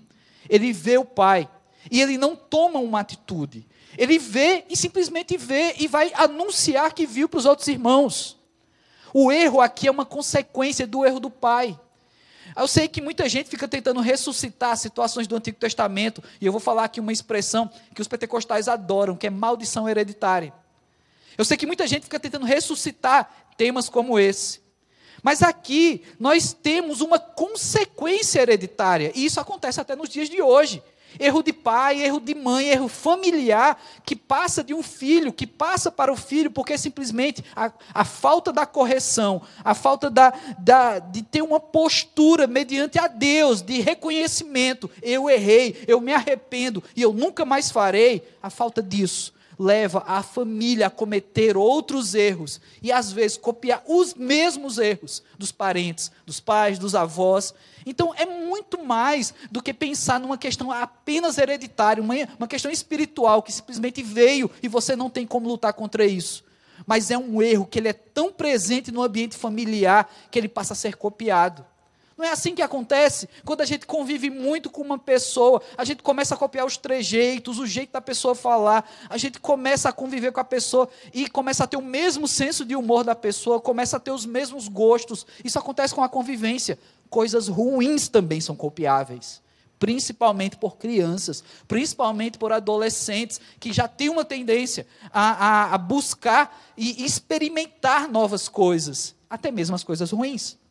ele 0.49 0.73
vê 0.73 0.99
o 0.99 1.05
pai 1.05 1.49
e 1.91 2.01
ele 2.01 2.19
não 2.19 2.37
toma 2.37 2.79
uma 2.79 3.01
atitude. 3.01 3.67
Ele 3.97 4.19
vê 4.19 4.65
e 4.69 4.77
simplesmente 4.77 5.37
vê 5.37 5.75
e 5.79 5.87
vai 5.87 6.13
anunciar 6.15 6.93
que 6.93 7.07
viu 7.07 7.29
para 7.29 7.39
os 7.39 7.47
outros 7.47 7.69
irmãos. 7.69 8.39
O 9.13 9.31
erro 9.31 9.61
aqui 9.61 9.87
é 9.87 9.91
uma 9.91 10.07
consequência 10.07 10.87
do 10.87 11.05
erro 11.05 11.21
do 11.21 11.31
pai. 11.31 11.79
Eu 12.57 12.67
sei 12.67 12.89
que 12.89 13.01
muita 13.01 13.29
gente 13.29 13.49
fica 13.49 13.69
tentando 13.69 14.01
ressuscitar 14.01 14.77
situações 14.77 15.27
do 15.27 15.37
Antigo 15.37 15.59
Testamento, 15.59 16.23
e 16.41 16.47
eu 16.47 16.53
vou 16.53 16.61
falar 16.61 16.85
aqui 16.85 17.01
uma 17.01 17.13
expressão 17.13 17.71
que 17.95 18.01
os 18.01 18.09
pentecostais 18.09 18.69
adoram, 18.69 19.17
que 19.17 19.27
é 19.27 19.31
maldição 19.31 19.89
hereditária. 19.89 20.53
Eu 21.37 21.45
sei 21.45 21.57
que 21.57 21.67
muita 21.67 21.87
gente 21.87 22.05
fica 22.05 22.21
tentando 22.21 22.45
ressuscitar 22.45 23.31
temas 23.57 23.89
como 23.89 24.19
esse. 24.19 24.61
Mas 25.23 25.43
aqui 25.43 26.03
nós 26.19 26.53
temos 26.53 27.01
uma 27.01 27.19
consequência 27.19 28.41
hereditária, 28.41 29.13
e 29.15 29.25
isso 29.25 29.41
acontece 29.41 29.81
até 29.81 29.95
nos 29.95 30.09
dias 30.09 30.29
de 30.29 30.43
hoje. 30.43 30.83
Erro 31.19 31.43
de 31.43 31.53
pai, 31.53 32.03
erro 32.03 32.21
de 32.21 32.35
mãe, 32.35 32.69
erro 32.69 32.89
familiar 32.89 33.81
que 34.05 34.17
passa 34.17 34.63
de 34.63 34.75
um 34.75 34.83
filho, 34.83 35.33
que 35.33 35.47
passa 35.47 35.91
para 35.91 36.13
o 36.13 36.17
filho, 36.17 36.51
porque 36.51 36.77
simplesmente 36.77 37.45
a, 37.55 37.73
a 37.95 38.05
falta 38.05 38.53
da 38.53 38.67
correção, 38.67 39.43
a 39.65 39.75
falta 39.75 40.11
da, 40.11 40.33
da, 40.59 40.99
de 40.99 41.23
ter 41.23 41.43
uma 41.43 41.61
postura 41.61 42.47
mediante 42.47 42.99
a 42.99 43.07
Deus, 43.07 43.63
de 43.63 43.81
reconhecimento, 43.81 44.91
eu 45.03 45.29
errei, 45.29 45.85
eu 45.87 46.01
me 46.01 46.13
arrependo 46.13 46.83
e 46.97 47.03
eu 47.03 47.13
nunca 47.13 47.45
mais 47.45 47.71
farei, 47.71 48.23
a 48.43 48.51
falta 48.51 48.83
disso 48.83 49.33
leva 49.63 50.03
a 50.07 50.23
família 50.23 50.89
a 50.89 50.91
cometer 50.91 51.57
outros 51.57 52.15
erros 52.15 52.61
e 52.83 52.91
às 52.91 53.13
vezes 53.13 53.37
copiar 53.37 53.83
os 53.87 54.15
mesmos 54.15 54.79
erros 54.79 55.23
dos 55.39 55.53
parentes, 55.53 56.11
dos 56.27 56.41
pais, 56.41 56.79
dos 56.79 56.95
avós. 56.95 57.55
Então 57.87 58.13
é 58.17 58.27
muito 58.27 58.83
mais 58.83 59.33
do 59.51 59.63
que 59.63 59.73
pensar 59.73 60.19
numa 60.19 60.37
questão 60.37 60.73
apenas 60.73 61.39
hereditária, 61.39 62.03
uma, 62.03 62.15
uma 62.39 62.49
questão 62.49 62.71
espiritual 62.71 63.43
que 63.43 63.53
simplesmente 63.53 64.03
veio 64.03 64.51
e 64.63 64.69
você 64.69 64.97
não 64.97 65.09
tem 65.09 65.27
como 65.27 65.49
lutar 65.49 65.73
contra 65.73 66.05
isso. 66.05 66.45
Mas 66.85 67.13
é 67.13 67.17
um 67.17 67.41
erro 67.41 67.67
que 67.67 67.79
ele 67.79 67.89
é 67.89 67.93
tão 67.93 68.33
presente 68.33 68.91
no 68.91 69.03
ambiente 69.03 69.37
familiar 69.37 70.13
que 70.31 70.39
ele 70.39 70.49
passa 70.49 70.73
a 70.73 70.77
ser 70.77 70.97
copiado. 70.97 71.65
Não 72.23 72.29
é 72.29 72.31
assim 72.31 72.55
que 72.55 72.63
acontece 72.63 73.29
quando 73.45 73.63
a 73.63 73.65
gente 73.65 73.85
convive 73.85 74.31
muito 74.31 74.71
com 74.71 74.81
uma 74.81 74.97
pessoa, 74.97 75.61
a 75.77 75.85
gente 75.85 76.05
começa 76.05 76.37
a 76.37 76.39
copiar 76.39 76.65
os 76.65 76.77
trejeitos, 76.77 77.59
o 77.59 77.67
jeito 77.67 77.91
da 77.91 78.01
pessoa 78.01 78.33
falar, 78.33 78.89
a 79.11 79.19
gente 79.19 79.41
começa 79.41 79.89
a 79.89 79.93
conviver 79.93 80.31
com 80.31 80.39
a 80.39 80.45
pessoa 80.45 80.89
e 81.13 81.29
começa 81.29 81.65
a 81.65 81.67
ter 81.67 81.77
o 81.77 81.83
mesmo 81.83 82.29
senso 82.29 82.65
de 82.65 82.77
humor 82.77 83.03
da 83.03 83.17
pessoa, 83.17 83.61
começa 83.61 83.97
a 83.97 84.01
ter 84.01 84.13
os 84.13 84.25
mesmos 84.25 84.69
gostos. 84.69 85.27
Isso 85.45 85.59
acontece 85.59 85.93
com 85.97 86.01
a 86.05 86.09
convivência. 86.09 86.79
Coisas 87.11 87.49
ruins 87.49 88.07
também 88.07 88.41
são 88.41 88.55
copiáveis 88.55 89.43
principalmente 89.81 90.57
por 90.57 90.77
crianças, 90.77 91.43
principalmente 91.67 92.39
por 92.39 92.53
adolescentes 92.53 93.41
que 93.59 93.73
já 93.73 93.89
têm 93.89 94.11
uma 94.11 94.25
tendência 94.25 94.87
a, 95.13 95.73
a, 95.73 95.75
a, 95.75 95.79
buscar 95.79 96.57
e 96.77 97.05
experimentar 97.05 98.09
novas 98.09 98.49
coisas, 98.49 99.13
até 99.29 99.51
mesmo 99.51 99.75
as 99.75 99.83
coisas 99.83 100.13
ruins. 100.13 100.62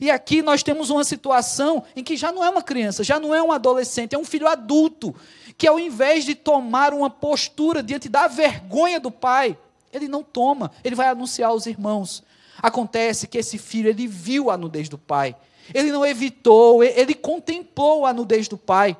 E 0.00 0.10
aqui 0.10 0.42
nós 0.42 0.62
temos 0.62 0.90
uma 0.90 1.04
situação 1.04 1.82
em 1.94 2.02
que 2.02 2.16
já 2.16 2.30
não 2.32 2.44
é 2.44 2.50
uma 2.50 2.62
criança, 2.62 3.04
já 3.04 3.18
não 3.18 3.34
é 3.34 3.42
um 3.42 3.52
adolescente, 3.52 4.14
é 4.14 4.18
um 4.18 4.24
filho 4.24 4.46
adulto, 4.46 5.14
que 5.56 5.66
ao 5.66 5.78
invés 5.78 6.24
de 6.24 6.34
tomar 6.34 6.92
uma 6.92 7.08
postura 7.08 7.82
diante 7.82 8.08
da 8.08 8.28
vergonha 8.28 9.00
do 9.00 9.10
pai, 9.10 9.56
ele 9.92 10.08
não 10.08 10.22
toma, 10.22 10.70
ele 10.84 10.94
vai 10.94 11.08
anunciar 11.08 11.50
aos 11.50 11.66
irmãos. 11.66 12.22
Acontece 12.60 13.26
que 13.26 13.38
esse 13.38 13.58
filho, 13.58 13.88
ele 13.88 14.06
viu 14.06 14.50
a 14.50 14.56
nudez 14.56 14.88
do 14.88 14.98
pai. 14.98 15.36
Ele 15.74 15.90
não 15.90 16.04
evitou, 16.04 16.82
ele 16.82 17.14
contemplou 17.14 18.06
a 18.06 18.12
nudez 18.12 18.48
do 18.48 18.56
pai. 18.56 18.96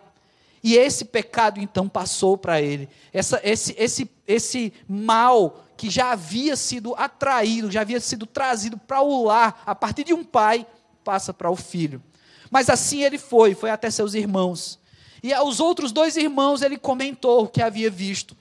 E 0.63 0.77
esse 0.77 1.05
pecado 1.05 1.61
então 1.61 1.89
passou 1.89 2.37
para 2.37 2.61
ele. 2.61 2.89
Essa, 3.13 3.41
esse, 3.45 3.75
esse, 3.79 4.11
esse 4.27 4.73
mal 4.89 5.65
que 5.77 5.91
já 5.91 6.13
havia 6.13 6.57
sido 6.57 6.95
atraído, 6.97 7.71
já 7.71 7.83
havia 7.83 8.01
sido 8.01 8.27
trazido 8.27 8.77
para 8.77 9.01
o 9.01 9.25
lar 9.25 9.63
a 9.65 9.75
partir 9.75 10.05
de 10.05 10.15
um 10.15 10.25
pai, 10.25 10.67
passa 11.07 11.33
para 11.33 11.49
o 11.49 11.55
filho. 11.55 12.03
Mas 12.51 12.69
assim 12.69 13.05
ele 13.05 13.17
foi, 13.17 13.55
foi 13.55 13.71
até 13.71 13.89
seus 13.89 14.15
irmãos. 14.15 14.81
E 15.23 15.33
aos 15.33 15.61
outros 15.61 15.93
dois 15.93 16.17
irmãos 16.17 16.63
ele 16.63 16.77
comentou 16.77 17.45
o 17.45 17.49
que 17.49 17.63
havia 17.63 17.89
visto. 17.89 18.37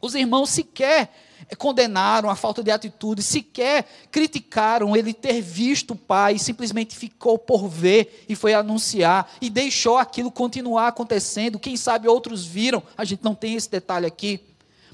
Os 0.00 0.14
irmãos 0.14 0.50
sequer 0.50 1.12
condenaram 1.58 2.30
a 2.30 2.36
falta 2.36 2.62
de 2.62 2.70
atitude, 2.70 3.24
sequer 3.24 3.84
criticaram 4.12 4.96
ele 4.96 5.12
ter 5.12 5.42
visto 5.42 5.92
o 5.92 5.96
pai, 5.96 6.38
simplesmente 6.38 6.96
ficou 6.96 7.36
por 7.36 7.68
ver 7.68 8.24
e 8.28 8.36
foi 8.36 8.54
anunciar 8.54 9.28
e 9.40 9.50
deixou 9.50 9.98
aquilo 9.98 10.30
continuar 10.30 10.86
acontecendo. 10.88 11.58
Quem 11.58 11.76
sabe 11.76 12.06
outros 12.06 12.46
viram, 12.46 12.82
a 12.96 13.04
gente 13.04 13.24
não 13.24 13.34
tem 13.34 13.56
esse 13.56 13.68
detalhe 13.68 14.06
aqui. 14.06 14.40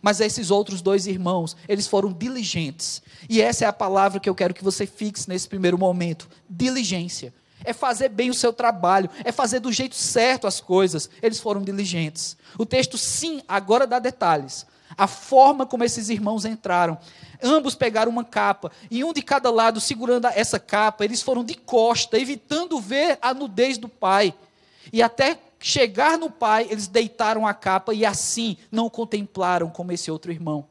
Mas 0.07 0.21
esses 0.21 0.53
outros 0.53 0.81
dois 0.81 1.09
irmãos, 1.09 1.57
eles 1.69 1.89
foram 1.89 2.13
diligentes. 2.13 3.03
E 3.29 3.43
essa 3.43 3.65
é 3.65 3.67
a 3.67 3.73
palavra 3.73 4.21
que 4.21 4.31
eu 4.31 4.37
quero 4.37 4.55
que 4.55 4.63
você 4.63 4.87
fixe 4.87 5.29
nesse 5.29 5.49
primeiro 5.49 5.77
momento: 5.77 6.29
diligência. 6.49 7.35
É 7.65 7.73
fazer 7.73 8.11
bem 8.11 8.31
o 8.31 8.35
seu 8.35 8.53
trabalho, 8.53 9.11
é 9.25 9.33
fazer 9.33 9.59
do 9.59 9.73
jeito 9.73 9.97
certo 9.97 10.47
as 10.47 10.61
coisas. 10.61 11.11
Eles 11.21 11.41
foram 11.41 11.61
diligentes. 11.61 12.37
O 12.57 12.65
texto, 12.65 12.97
sim, 12.97 13.43
agora 13.49 13.85
dá 13.85 13.99
detalhes. 13.99 14.65
A 14.97 15.09
forma 15.09 15.67
como 15.67 15.83
esses 15.83 16.09
irmãos 16.09 16.45
entraram. 16.45 16.97
Ambos 17.43 17.75
pegaram 17.75 18.13
uma 18.13 18.23
capa, 18.23 18.71
e 18.89 19.03
um 19.03 19.13
de 19.13 19.23
cada 19.23 19.51
lado 19.51 19.81
segurando 19.81 20.29
essa 20.29 20.61
capa, 20.61 21.05
eles 21.05 21.21
foram 21.21 21.43
de 21.43 21.55
costa, 21.57 22.17
evitando 22.17 22.79
ver 22.79 23.19
a 23.21 23.35
nudez 23.35 23.77
do 23.77 23.89
pai. 23.89 24.33
E 24.93 25.03
até 25.03 25.37
chegar 25.67 26.17
no 26.17 26.31
pai, 26.31 26.69
eles 26.71 26.87
deitaram 26.87 27.45
a 27.45 27.53
capa 27.53 27.93
e 27.93 28.07
assim 28.07 28.57
não 28.71 28.89
contemplaram 28.89 29.69
como 29.69 29.91
esse 29.91 30.09
outro 30.13 30.31
irmão. 30.31 30.65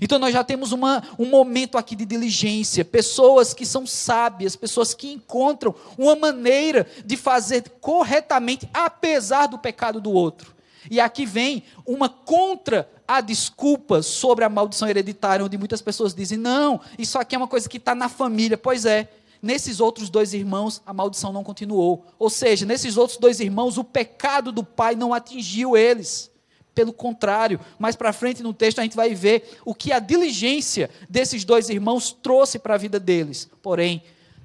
Então 0.00 0.18
nós 0.18 0.32
já 0.32 0.42
temos 0.42 0.72
uma, 0.72 1.02
um 1.18 1.26
momento 1.26 1.76
aqui 1.76 1.94
de 1.94 2.06
diligência, 2.06 2.82
pessoas 2.82 3.52
que 3.52 3.66
são 3.66 3.86
sábias, 3.86 4.56
pessoas 4.56 4.94
que 4.94 5.12
encontram 5.12 5.74
uma 5.98 6.16
maneira 6.16 6.86
de 7.04 7.14
fazer 7.14 7.62
corretamente, 7.78 8.66
apesar 8.72 9.48
do 9.48 9.58
pecado 9.58 10.00
do 10.00 10.10
outro. 10.10 10.54
E 10.90 10.98
aqui 10.98 11.26
vem 11.26 11.62
uma 11.86 12.08
contra 12.08 12.90
a 13.06 13.20
desculpa 13.20 14.00
sobre 14.00 14.46
a 14.46 14.48
maldição 14.48 14.88
hereditária, 14.88 15.44
onde 15.44 15.58
muitas 15.58 15.82
pessoas 15.82 16.14
dizem: 16.14 16.38
não, 16.38 16.80
isso 16.98 17.18
aqui 17.18 17.34
é 17.34 17.38
uma 17.38 17.46
coisa 17.46 17.68
que 17.68 17.76
está 17.76 17.94
na 17.94 18.08
família. 18.08 18.56
Pois 18.56 18.86
é, 18.86 19.10
Nesses 19.42 19.80
outros 19.80 20.08
dois 20.08 20.32
irmãos, 20.32 20.80
a 20.86 20.94
maldição 20.94 21.32
não 21.32 21.42
continuou. 21.42 22.06
Ou 22.16 22.30
seja, 22.30 22.64
nesses 22.64 22.96
outros 22.96 23.18
dois 23.18 23.40
irmãos, 23.40 23.76
o 23.76 23.82
pecado 23.82 24.52
do 24.52 24.62
pai 24.62 24.94
não 24.94 25.12
atingiu 25.12 25.76
eles. 25.76 26.30
Pelo 26.72 26.92
contrário, 26.92 27.58
mais 27.76 27.96
para 27.96 28.12
frente 28.12 28.42
no 28.42 28.54
texto 28.54 28.78
a 28.78 28.82
gente 28.82 28.96
vai 28.96 29.14
ver 29.14 29.58
o 29.64 29.74
que 29.74 29.92
a 29.92 29.98
diligência 29.98 30.88
desses 31.10 31.44
dois 31.44 31.68
irmãos 31.68 32.12
trouxe 32.12 32.56
para 32.58 32.74
a 32.74 32.78
vida 32.78 33.00
deles. 33.00 33.50
Porém, 33.60 34.02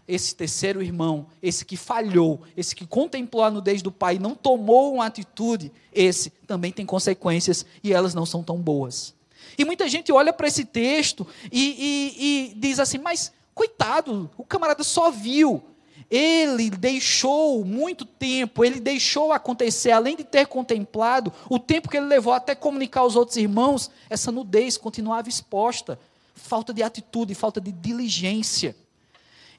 esse 0.07 0.35
terceiro 0.35 0.81
irmão, 0.81 1.27
esse 1.43 1.63
que 1.63 1.77
falhou, 1.77 2.41
esse 2.55 2.75
que 2.75 2.87
contemplou 2.87 3.43
a 3.43 3.51
nudez 3.51 3.81
do 3.81 3.91
pai 3.91 4.15
e 4.15 4.19
não 4.19 4.33
tomou 4.33 4.95
uma 4.95 5.05
atitude, 5.05 5.71
esse 5.93 6.31
também 6.47 6.71
tem 6.71 6.85
consequências 6.85 7.65
e 7.83 7.93
elas 7.93 8.13
não 8.13 8.25
são 8.25 8.41
tão 8.41 8.57
boas. 8.57 9.13
E 9.57 9.63
muita 9.63 9.87
gente 9.87 10.11
olha 10.11 10.33
para 10.33 10.47
esse 10.47 10.65
texto 10.65 11.25
e, 11.51 11.61
e, 11.61 12.51
e 12.51 12.53
diz 12.55 12.79
assim: 12.79 12.97
mas 12.97 13.31
Coitado, 13.57 14.29
o 14.37 14.43
camarada 14.43 14.83
só 14.83 15.09
viu. 15.09 15.63
Ele 16.11 16.69
deixou 16.69 17.65
muito 17.65 18.05
tempo, 18.05 18.63
ele 18.63 18.79
deixou 18.79 19.33
acontecer, 19.33 19.89
além 19.89 20.15
de 20.15 20.23
ter 20.23 20.45
contemplado, 20.45 21.33
o 21.49 21.57
tempo 21.57 21.89
que 21.89 21.97
ele 21.97 22.05
levou 22.05 22.33
até 22.33 22.53
comunicar 22.53 23.01
aos 23.01 23.15
outros 23.15 23.35
irmãos, 23.35 23.89
essa 24.11 24.31
nudez 24.31 24.77
continuava 24.77 25.27
exposta. 25.27 25.99
Falta 26.35 26.71
de 26.71 26.83
atitude, 26.83 27.33
falta 27.33 27.59
de 27.59 27.71
diligência. 27.71 28.75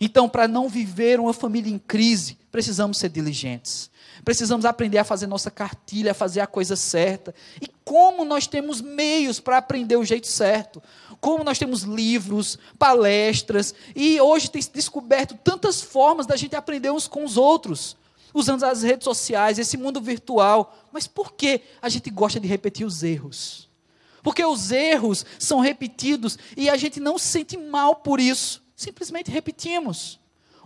Então, 0.01 0.29
para 0.29 0.47
não 0.47 0.69
viver 0.69 1.19
uma 1.19 1.33
família 1.33 1.69
em 1.69 1.79
crise, 1.79 2.39
precisamos 2.53 2.99
ser 2.99 3.09
diligentes. 3.09 3.91
Precisamos 4.25 4.65
aprender 4.65 4.99
a 4.99 5.05
fazer 5.05 5.27
nossa 5.27 5.51
cartilha, 5.51 6.13
a 6.13 6.15
fazer 6.15 6.41
a 6.41 6.47
coisa 6.47 6.77
certa. 6.77 7.35
E 7.61 7.69
como 7.85 8.25
nós 8.25 8.47
temos 8.47 8.81
meios 8.81 9.41
para 9.41 9.59
aprender 9.59 9.97
o 9.97 10.05
jeito 10.05 10.27
certo? 10.27 10.83
Como 11.21 11.43
nós 11.45 11.59
temos 11.59 11.83
livros, 11.83 12.59
palestras, 12.79 13.75
e 13.95 14.21
hoje 14.21 14.51
tem 14.51 14.61
se 14.63 14.73
descoberto 14.73 15.37
tantas 15.43 15.81
formas 15.81 16.27
da 16.27 16.37
gente 16.37 16.55
aprender 16.55 16.91
uns 16.91 17.09
com 17.09 17.25
os 17.25 17.37
outros, 17.37 17.97
usando 18.33 18.65
as 18.65 18.83
redes 18.83 19.05
sociais, 19.05 19.59
esse 19.59 19.77
mundo 19.77 20.01
virtual. 20.01 20.77
Mas 20.93 21.07
por 21.07 21.33
que 21.33 21.63
a 21.81 21.89
gente 21.89 22.11
gosta 22.11 22.39
de 22.39 22.47
repetir 22.47 22.87
os 22.87 23.03
erros? 23.03 23.69
Porque 24.23 24.45
os 24.45 24.71
erros 24.71 25.25
são 25.39 25.61
repetidos 25.61 26.39
e 26.57 26.69
a 26.69 26.77
gente 26.77 27.01
não 27.01 27.19
se 27.19 27.29
sente 27.29 27.57
mal 27.57 27.97
por 27.97 28.21
isso. 28.21 28.63
Simplesmente 28.77 29.31
repetimos. 29.31 30.21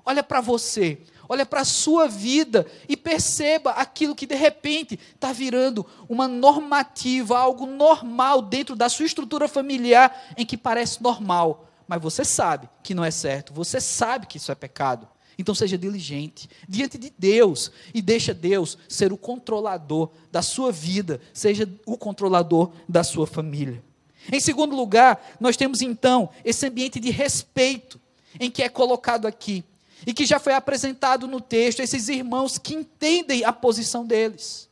Olha 0.05 0.23
para 0.23 0.41
você, 0.41 1.01
olha 1.33 1.47
para 1.47 1.63
a 1.63 1.65
sua 1.65 2.07
vida 2.07 2.67
e 2.87 2.95
perceba 2.95 3.71
aquilo 3.71 4.15
que 4.15 4.27
de 4.27 4.35
repente 4.35 5.01
está 5.15 5.33
virando 5.33 5.87
uma 6.07 6.29
normativa, 6.29 7.39
algo 7.39 7.65
normal 7.65 8.43
dentro 8.43 8.77
da 8.77 8.87
sua 8.91 9.07
estrutura 9.07 9.49
familiar, 9.49 10.35
em 10.37 10.45
que 10.45 10.59
parece 10.59 11.03
normal, 11.03 11.71
mas 11.89 12.03
você 12.03 12.23
sabe 12.23 12.69
que 12.83 12.95
não 12.95 13.03
é 13.03 13.11
certo, 13.11 13.55
você 13.55 13.81
sabe 13.81 14.27
que 14.27 14.37
isso 14.37 14.53
é 14.53 14.55
pecado. 14.55 15.09
Então 15.39 15.55
seja 15.55 15.79
diligente 15.79 16.51
diante 16.69 16.99
de 16.99 17.11
Deus 17.19 17.73
e 17.95 18.03
deixa 18.03 18.35
Deus 18.35 18.77
ser 18.87 19.11
o 19.11 19.17
controlador 19.17 20.11
da 20.31 20.43
sua 20.43 20.71
vida, 20.71 21.19
seja 21.33 21.67
o 21.87 21.97
controlador 21.97 22.73
da 22.87 23.03
sua 23.03 23.27
família. 23.27 23.83
Em 24.31 24.39
segundo 24.39 24.77
lugar, 24.77 25.19
nós 25.41 25.57
temos 25.57 25.81
então 25.81 26.29
esse 26.45 26.67
ambiente 26.67 27.01
de 27.01 27.11
respeito 27.11 27.99
em 28.39 28.51
que 28.51 28.63
é 28.63 28.69
colocado 28.69 29.27
aqui 29.27 29.65
e 30.07 30.13
que 30.13 30.27
já 30.27 30.39
foi 30.39 30.55
apresentado 30.55 31.27
no 31.27 31.41
texto, 31.41 31.81
esses 31.81 32.09
irmãos 32.09 32.59
que 32.59 32.75
entendem 32.75 33.45
a 33.45 33.53
posição 33.53 34.05
deles. 34.05 34.69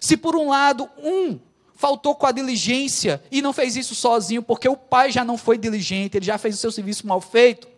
Se 0.00 0.16
por 0.16 0.34
um 0.34 0.48
lado, 0.48 0.88
um 0.98 1.38
faltou 1.74 2.14
com 2.14 2.26
a 2.26 2.32
diligência 2.32 3.22
e 3.30 3.42
não 3.42 3.52
fez 3.52 3.76
isso 3.76 3.94
sozinho, 3.94 4.42
porque 4.42 4.68
o 4.68 4.76
pai 4.76 5.12
já 5.12 5.24
não 5.24 5.36
foi 5.36 5.58
diligente, 5.58 6.16
ele 6.16 6.26
já 6.26 6.38
fez 6.38 6.54
o 6.54 6.58
seu 6.58 6.72
serviço 6.72 7.06
mal 7.06 7.20
feito, 7.20 7.68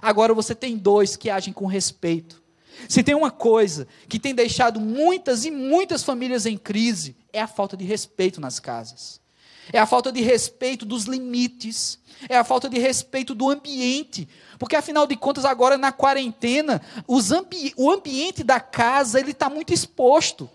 agora 0.00 0.34
você 0.34 0.54
tem 0.54 0.76
dois 0.76 1.16
que 1.16 1.30
agem 1.30 1.52
com 1.52 1.66
respeito. 1.66 2.42
Se 2.88 3.02
tem 3.02 3.14
uma 3.14 3.30
coisa 3.30 3.86
que 4.08 4.18
tem 4.18 4.34
deixado 4.34 4.80
muitas 4.80 5.44
e 5.44 5.50
muitas 5.50 6.02
famílias 6.02 6.46
em 6.46 6.58
crise, 6.58 7.16
é 7.32 7.40
a 7.40 7.46
falta 7.46 7.76
de 7.76 7.84
respeito 7.84 8.40
nas 8.40 8.58
casas. 8.58 9.21
É 9.70 9.78
a 9.78 9.86
falta 9.86 10.10
de 10.10 10.22
respeito 10.22 10.84
dos 10.86 11.04
limites, 11.04 11.98
é 12.28 12.36
a 12.36 12.44
falta 12.44 12.68
de 12.68 12.78
respeito 12.78 13.34
do 13.34 13.50
ambiente, 13.50 14.28
porque 14.58 14.76
afinal 14.76 15.06
de 15.06 15.16
contas 15.16 15.44
agora 15.44 15.76
na 15.76 15.92
quarentena, 15.92 16.80
ambi 17.32 17.74
o 17.76 17.90
ambiente 17.90 18.42
da 18.42 18.60
casa 18.60 19.20
ele 19.20 19.32
está 19.32 19.50
muito 19.50 19.72
exposto. 19.72 20.48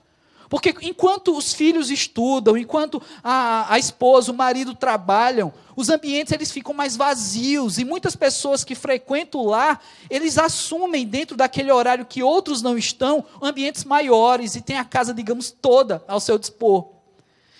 Porque 0.49 0.73
enquanto 0.81 1.35
os 1.37 1.53
filhos 1.53 1.91
estudam, 1.91 2.57
enquanto 2.57 3.01
a, 3.21 3.73
a 3.73 3.77
esposa, 3.77 4.31
o 4.31 4.35
marido 4.35 4.73
trabalham, 4.73 5.53
os 5.75 5.89
ambientes 5.89 6.31
eles 6.31 6.51
ficam 6.51 6.73
mais 6.73 6.95
vazios 6.95 7.77
e 7.77 7.83
muitas 7.83 8.15
pessoas 8.15 8.63
que 8.63 8.73
frequentam 8.73 9.45
lá, 9.45 9.79
eles 10.09 10.37
assumem 10.37 11.05
dentro 11.05 11.35
daquele 11.35 11.71
horário 11.71 12.05
que 12.05 12.23
outros 12.23 12.61
não 12.61 12.77
estão, 12.77 13.25
ambientes 13.41 13.83
maiores 13.83 14.55
e 14.55 14.61
tem 14.61 14.77
a 14.77 14.85
casa, 14.85 15.13
digamos, 15.13 15.51
toda 15.51 16.03
ao 16.07 16.19
seu 16.19 16.37
dispor. 16.37 16.96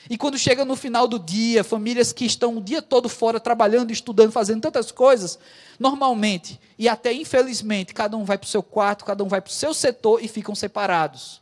E 0.10 0.18
quando 0.18 0.38
chega 0.38 0.64
no 0.64 0.76
final 0.76 1.08
do 1.08 1.20
dia, 1.20 1.64
famílias 1.64 2.14
que 2.14 2.26
estão 2.26 2.58
o 2.58 2.62
dia 2.62 2.82
todo 2.82 3.10
fora 3.10 3.40
trabalhando, 3.40 3.92
estudando, 3.92 4.32
fazendo 4.32 4.62
tantas 4.62 4.92
coisas, 4.92 5.38
normalmente 5.80 6.60
e 6.78 6.88
até 6.88 7.12
infelizmente, 7.12 7.94
cada 7.94 8.16
um 8.16 8.24
vai 8.24 8.38
para 8.38 8.46
o 8.46 8.50
seu 8.50 8.64
quarto, 8.64 9.04
cada 9.04 9.24
um 9.24 9.28
vai 9.28 9.42
para 9.42 9.50
o 9.50 9.54
seu 9.54 9.74
setor 9.74 10.24
e 10.24 10.28
ficam 10.28 10.56
separados 10.56 11.42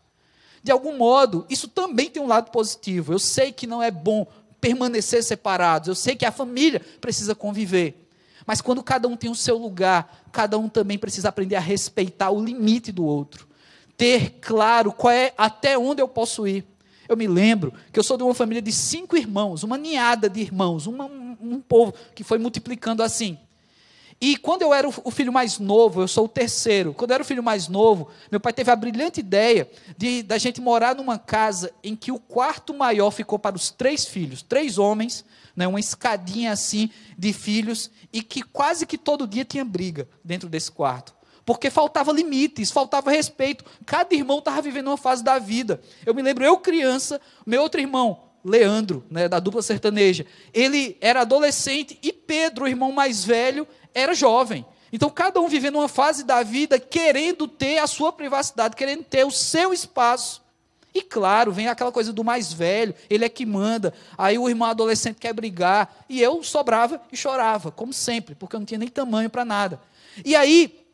de 0.65 0.71
algum 0.71 0.97
modo, 0.97 1.45
isso 1.47 1.67
também 1.67 2.09
tem 2.09 2.19
um 2.19 2.25
lado 2.25 2.49
positivo. 2.49 3.13
Eu 3.13 3.19
sei 3.19 3.51
que 3.51 3.67
não 3.67 3.83
é 3.83 3.91
bom 3.91 4.25
permanecer 4.59 5.23
separados, 5.23 5.87
eu 5.87 5.93
sei 5.93 6.15
que 6.15 6.25
a 6.25 6.31
família 6.31 6.81
precisa 6.99 7.35
conviver. 7.35 8.09
Mas 8.47 8.61
quando 8.61 8.81
cada 8.81 9.07
um 9.07 9.15
tem 9.15 9.29
o 9.29 9.35
seu 9.35 9.59
lugar, 9.59 10.25
cada 10.31 10.57
um 10.57 10.67
também 10.67 10.97
precisa 10.97 11.29
aprender 11.29 11.55
a 11.55 11.59
respeitar 11.59 12.31
o 12.31 12.43
limite 12.43 12.91
do 12.91 13.05
outro. 13.05 13.47
Ter 13.95 14.39
claro 14.41 14.91
qual 14.91 15.13
é 15.13 15.35
até 15.37 15.77
onde 15.77 16.01
eu 16.01 16.07
posso 16.07 16.47
ir. 16.47 16.65
Eu 17.07 17.15
me 17.15 17.27
lembro 17.27 17.73
que 17.91 17.99
eu 17.99 18.03
sou 18.03 18.17
de 18.17 18.23
uma 18.23 18.33
família 18.33 18.61
de 18.61 18.71
cinco 18.71 19.17
irmãos, 19.17 19.63
uma 19.63 19.77
ninhada 19.77 20.29
de 20.29 20.41
irmãos, 20.41 20.87
uma, 20.87 21.05
um, 21.05 21.61
povo 21.61 21.93
que 22.13 22.23
foi 22.23 22.37
multiplicando 22.37 23.03
assim. 23.03 23.37
E 24.19 24.37
quando 24.37 24.61
eu 24.61 24.73
era 24.73 24.87
o 24.87 25.11
filho 25.11 25.31
mais 25.31 25.59
novo, 25.59 26.01
eu 26.01 26.07
sou 26.07 26.25
o 26.25 26.29
terceiro, 26.29 26.93
quando 26.93 27.11
eu 27.11 27.15
era 27.15 27.23
o 27.23 27.25
filho 27.25 27.43
mais 27.43 27.67
novo, 27.67 28.09
meu 28.31 28.39
pai 28.39 28.53
teve 28.53 28.71
a 28.71 28.75
brilhante 28.75 29.19
ideia 29.19 29.69
de 29.97 30.23
da 30.23 30.37
gente 30.37 30.61
morar 30.61 30.95
numa 30.95 31.19
casa 31.19 31.71
em 31.83 31.95
que 31.95 32.11
o 32.11 32.19
quarto 32.19 32.73
maior 32.73 33.11
ficou 33.11 33.37
para 33.37 33.55
os 33.55 33.69
três 33.69 34.05
filhos, 34.05 34.41
três 34.41 34.77
homens, 34.77 35.25
né, 35.55 35.67
uma 35.67 35.79
escadinha 35.79 36.51
assim 36.51 36.89
de 37.17 37.33
filhos, 37.33 37.89
e 38.11 38.21
que 38.21 38.41
quase 38.41 38.85
que 38.85 38.97
todo 38.97 39.27
dia 39.27 39.45
tinha 39.45 39.65
briga 39.65 40.07
dentro 40.23 40.49
desse 40.49 40.71
quarto. 40.71 41.14
Porque 41.45 41.69
faltava 41.69 42.11
limites, 42.11 42.71
faltava 42.71 43.11
respeito. 43.11 43.63
Cada 43.85 44.15
irmão 44.15 44.39
estava 44.39 44.61
vivendo 44.61 44.87
uma 44.87 44.97
fase 44.97 45.23
da 45.23 45.37
vida. 45.37 45.79
Eu 46.05 46.15
me 46.15 46.21
lembro, 46.21 46.43
eu 46.43 46.57
criança, 46.57 47.21
meu 47.45 47.61
outro 47.61 47.79
irmão, 47.79 48.23
Leandro, 48.43 49.03
né, 49.09 49.27
da 49.27 49.39
dupla 49.39 49.61
sertaneja, 49.61 50.25
ele 50.53 50.97
era 51.01 51.21
adolescente 51.21 51.97
e 52.01 52.13
Pedro, 52.13 52.65
o 52.65 52.67
irmão 52.67 52.91
mais 52.91 53.23
velho, 53.23 53.67
era 53.93 54.13
jovem. 54.13 54.65
Então, 54.91 55.09
cada 55.09 55.41
um 55.41 55.47
vivendo 55.47 55.75
uma 55.75 55.89
fase 55.89 56.23
da 56.23 56.43
vida 56.43 56.79
querendo 56.79 57.47
ter 57.47 57.79
a 57.79 57.87
sua 57.87 58.13
privacidade, 58.13 58.75
querendo 58.75 59.03
ter 59.03 59.25
o 59.25 59.31
seu 59.31 59.73
espaço. 59.73 60.43
E 60.93 61.01
claro, 61.01 61.51
vem 61.51 61.67
aquela 61.67 61.91
coisa 61.91 62.13
do 62.13 62.23
mais 62.23 62.53
velho, 62.53 62.95
ele 63.09 63.25
é 63.25 63.29
que 63.29 63.45
manda. 63.45 63.93
Aí 64.17 64.37
o 64.37 64.47
irmão 64.47 64.69
adolescente 64.69 65.17
quer 65.19 65.33
brigar. 65.33 66.05
E 66.07 66.21
eu 66.21 66.41
sobrava 66.41 67.01
e 67.11 67.17
chorava, 67.17 67.71
como 67.71 67.91
sempre, 67.91 68.35
porque 68.35 68.55
eu 68.55 68.59
não 68.59 68.65
tinha 68.65 68.77
nem 68.77 68.87
tamanho 68.87 69.29
para 69.29 69.43
nada. 69.43 69.81
E 70.23 70.35
aí, 70.35 70.84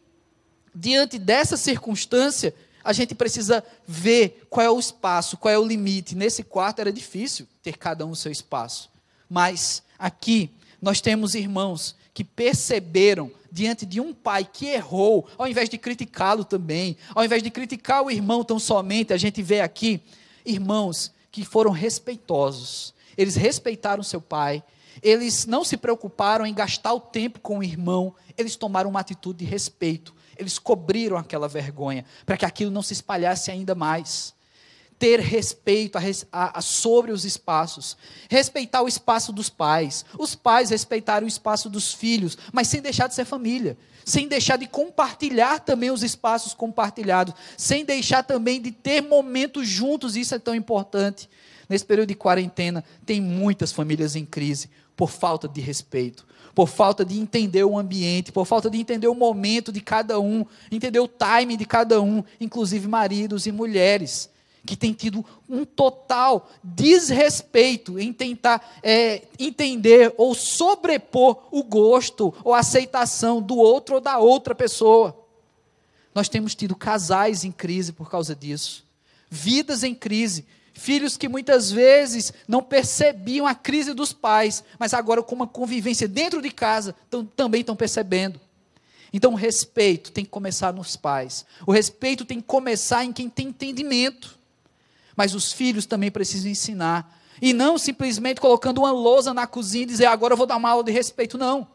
diante 0.74 1.18
dessa 1.18 1.58
circunstância, 1.58 2.54
a 2.84 2.94
gente 2.94 3.13
precisa 3.13 3.63
ver 3.88 4.45
qual 4.50 4.65
é 4.65 4.69
o 4.69 4.80
espaço, 4.80 5.38
qual 5.38 5.54
é 5.54 5.58
o 5.58 5.65
limite. 5.65 6.15
Nesse 6.15 6.43
quarto 6.43 6.80
era 6.80 6.91
difícil 6.91 7.48
ter 7.62 7.78
cada 7.78 8.06
um 8.06 8.12
o 8.12 8.15
seu 8.15 8.32
espaço. 8.32 8.89
Mas 9.30 9.84
aqui 9.98 10.50
nós 10.82 11.00
temos 11.00 11.36
irmãos 11.36 11.95
que 12.13 12.24
perceberam 12.24 13.32
diante 13.52 13.86
de 13.86 14.00
um 14.00 14.13
pai 14.13 14.48
que 14.52 14.67
errou, 14.67 15.28
ao 15.38 15.48
invés 15.48 15.69
de 15.69 15.78
criticá-lo 15.78 16.43
também, 16.43 16.98
ao 17.13 17.24
invés 17.24 17.43
de 17.43 17.52
criticar 17.52 18.02
o 18.02 18.10
irmão 18.10 18.43
tão 18.43 18.58
somente, 18.58 19.13
a 19.13 19.17
gente 19.17 19.41
vê 19.41 19.60
aqui 19.60 20.02
irmãos 20.45 21.12
que 21.32 21.43
foram 21.43 21.72
respeitosos. 21.72 22.93
Eles 23.17 23.36
respeitaram 23.36 24.04
seu 24.04 24.22
pai, 24.22 24.63
eles 25.04 25.45
não 25.45 25.63
se 25.63 25.78
preocuparam 25.78 26.45
em 26.45 26.54
gastar 26.54 26.93
o 26.93 27.00
tempo 27.00 27.39
com 27.39 27.60
o 27.60 27.63
irmão, 27.63 28.13
eles 28.38 28.56
tomaram 28.56 28.89
uma 28.89 29.02
atitude 29.02 29.39
de 29.39 29.45
respeito, 29.45 30.13
eles 30.41 30.58
cobriram 30.60 31.17
aquela 31.17 31.47
vergonha, 31.47 32.04
para 32.25 32.36
que 32.36 32.45
aquilo 32.45 32.71
não 32.71 32.82
se 32.82 32.93
espalhasse 32.93 33.51
ainda 33.51 33.75
mais. 33.75 34.34
Ter 34.97 35.19
respeito 35.19 35.97
a, 35.97 36.01
a, 36.32 36.60
a 36.60 36.62
sobre 36.62 37.12
os 37.12 37.25
espaços, 37.25 37.97
respeitar 38.30 38.84
o 38.84 38.88
espaço 38.88 39.32
dos 39.32 39.49
pais, 39.49 40.06
os 40.17 40.36
pais 40.36 40.69
respeitarem 40.69 41.25
o 41.25 41.27
espaço 41.27 41.69
dos 41.69 41.93
filhos, 41.93 42.38
mas 42.51 42.67
sem 42.67 42.82
deixar 42.82 43.08
de 43.08 43.15
ser 43.15 43.25
família, 43.25 43.77
sem 44.06 44.27
deixar 44.27 44.58
de 44.58 44.67
compartilhar 44.67 45.60
também 45.60 45.89
os 45.89 46.04
espaços 46.04 46.54
compartilhados, 46.54 47.34
sem 47.58 47.84
deixar 47.84 48.23
também 48.23 48.62
de 48.62 48.71
ter 48.71 49.01
momentos 49.01 49.67
juntos, 49.67 50.15
isso 50.15 50.36
é 50.36 50.39
tão 50.39 50.54
importante. 50.54 51.27
Nesse 51.67 51.86
período 51.86 52.10
de 52.10 52.15
quarentena, 52.15 52.84
tem 53.06 53.21
muitas 53.21 53.71
famílias 53.71 54.15
em 54.15 54.25
crise 54.25 54.69
por 54.95 55.10
falta 55.10 55.47
de 55.47 55.62
respeito, 55.62 56.27
por 56.62 56.67
falta 56.67 57.04
de 57.04 57.19
entender 57.19 57.63
o 57.63 57.76
ambiente, 57.76 58.32
por 58.32 58.45
falta 58.45 58.69
de 58.69 58.78
entender 58.78 59.08
o 59.08 59.15
momento 59.15 59.71
de 59.71 59.82
cada 59.82 60.19
um, 60.19 60.45
entender 60.71 61.00
o 61.00 61.08
time 61.08 61.58
de 61.58 61.65
cada 61.65 62.00
um, 62.00 62.24
inclusive 62.39 62.88
maridos 62.88 63.47
e 63.47 63.52
mulheres 63.52 64.30
que 64.63 64.76
tem 64.76 64.93
tido 64.93 65.26
um 65.50 65.65
total 65.65 66.52
desrespeito 66.63 67.97
em 67.97 68.13
tentar 68.13 68.78
é, 68.84 69.24
entender 69.39 70.13
ou 70.19 70.36
sobrepor 70.36 71.47
o 71.50 71.63
gosto 71.63 72.32
ou 72.43 72.54
aceitação 72.54 73.41
do 73.41 73.58
outro 73.58 73.95
ou 73.95 74.02
da 74.02 74.19
outra 74.19 74.54
pessoa. 74.54 75.17
Nós 76.13 76.30
temos 76.30 76.54
tido 76.54 76.76
casais 76.76 77.43
em 77.43 77.52
crise 77.52 77.91
por 77.91 78.08
causa 78.08 78.36
disso, 78.36 78.86
vidas 79.32 79.84
em 79.84 79.95
crise, 79.95 80.45
filhos 80.73 81.17
que 81.17 81.27
muitas 81.27 81.71
vezes 81.71 82.34
não 82.47 82.62
percebiam 82.62 83.45
a 83.45 83.53
crise 83.55 83.93
dos 83.93 84.13
pais, 84.13 84.63
mas 84.79 84.93
agora, 84.93 85.21
com 85.21 85.36
uma 85.36 85.47
convivência 85.47 86.07
dentro 86.07 86.41
de 86.41 86.51
casa, 86.51 86.95
tão, 87.10 87.25
também 87.25 87.62
estão 87.62 87.75
percebendo. 87.75 88.39
Então, 89.13 89.34
o 89.34 89.36
respeito 89.36 90.12
tem 90.12 90.23
que 90.23 90.31
começar 90.31 90.71
nos 90.73 90.95
pais, 90.95 91.45
o 91.65 91.71
respeito 91.71 92.23
tem 92.25 92.39
que 92.39 92.47
começar 92.47 93.03
em 93.03 93.12
quem 93.12 93.29
tem 93.29 93.47
entendimento 93.47 94.41
mas 95.15 95.36
os 95.36 95.51
filhos 95.51 95.86
também 95.86 96.12
precisam 96.12 96.49
ensinar. 96.49 97.19
E 97.41 97.53
não 97.53 97.77
simplesmente 97.77 98.39
colocando 98.39 98.79
uma 98.79 98.91
lousa 98.91 99.34
na 99.34 99.47
cozinha 99.47 99.84
e 99.84 99.88
dizer, 99.88 100.05
agora 100.05 100.34
eu 100.34 100.38
vou 100.38 100.45
dar 100.45 100.57
uma 100.57 100.69
aula 100.69 100.84
de 100.84 100.91
respeito. 100.91 101.38
Não. 101.38 101.67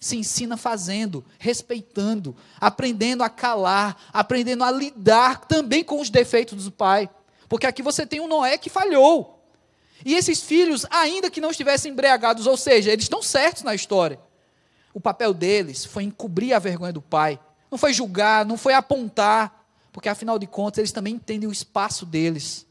Se 0.00 0.16
ensina 0.16 0.56
fazendo, 0.56 1.24
respeitando, 1.38 2.34
aprendendo 2.60 3.22
a 3.22 3.28
calar, 3.28 3.96
aprendendo 4.12 4.64
a 4.64 4.70
lidar 4.70 5.40
também 5.46 5.84
com 5.84 6.00
os 6.00 6.10
defeitos 6.10 6.64
do 6.64 6.72
pai. 6.72 7.08
Porque 7.52 7.66
aqui 7.66 7.82
você 7.82 8.06
tem 8.06 8.18
um 8.18 8.26
Noé 8.26 8.56
que 8.56 8.70
falhou. 8.70 9.38
E 10.06 10.14
esses 10.14 10.40
filhos, 10.40 10.86
ainda 10.88 11.30
que 11.30 11.38
não 11.38 11.50
estivessem 11.50 11.92
embriagados, 11.92 12.46
ou 12.46 12.56
seja, 12.56 12.90
eles 12.90 13.04
estão 13.04 13.20
certos 13.20 13.62
na 13.62 13.74
história. 13.74 14.18
O 14.94 14.98
papel 14.98 15.34
deles 15.34 15.84
foi 15.84 16.04
encobrir 16.04 16.54
a 16.54 16.58
vergonha 16.58 16.94
do 16.94 17.02
pai. 17.02 17.38
Não 17.70 17.76
foi 17.76 17.92
julgar, 17.92 18.46
não 18.46 18.56
foi 18.56 18.72
apontar. 18.72 19.66
Porque 19.92 20.08
afinal 20.08 20.38
de 20.38 20.46
contas, 20.46 20.78
eles 20.78 20.92
também 20.92 21.16
entendem 21.16 21.46
o 21.46 21.52
espaço 21.52 22.06
deles. 22.06 22.66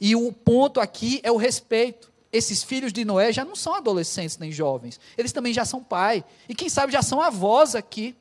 E 0.00 0.16
o 0.16 0.32
ponto 0.32 0.80
aqui 0.80 1.20
é 1.22 1.30
o 1.30 1.36
respeito. 1.36 2.10
Esses 2.32 2.62
filhos 2.62 2.94
de 2.94 3.04
Noé 3.04 3.30
já 3.30 3.44
não 3.44 3.54
são 3.54 3.74
adolescentes 3.74 4.38
nem 4.38 4.50
jovens, 4.50 4.98
eles 5.18 5.32
também 5.32 5.52
já 5.52 5.66
são 5.66 5.84
pai, 5.84 6.24
e 6.48 6.54
quem 6.54 6.70
sabe 6.70 6.94
já 6.94 7.02
são 7.02 7.20
avós 7.20 7.74
aqui. 7.74 8.16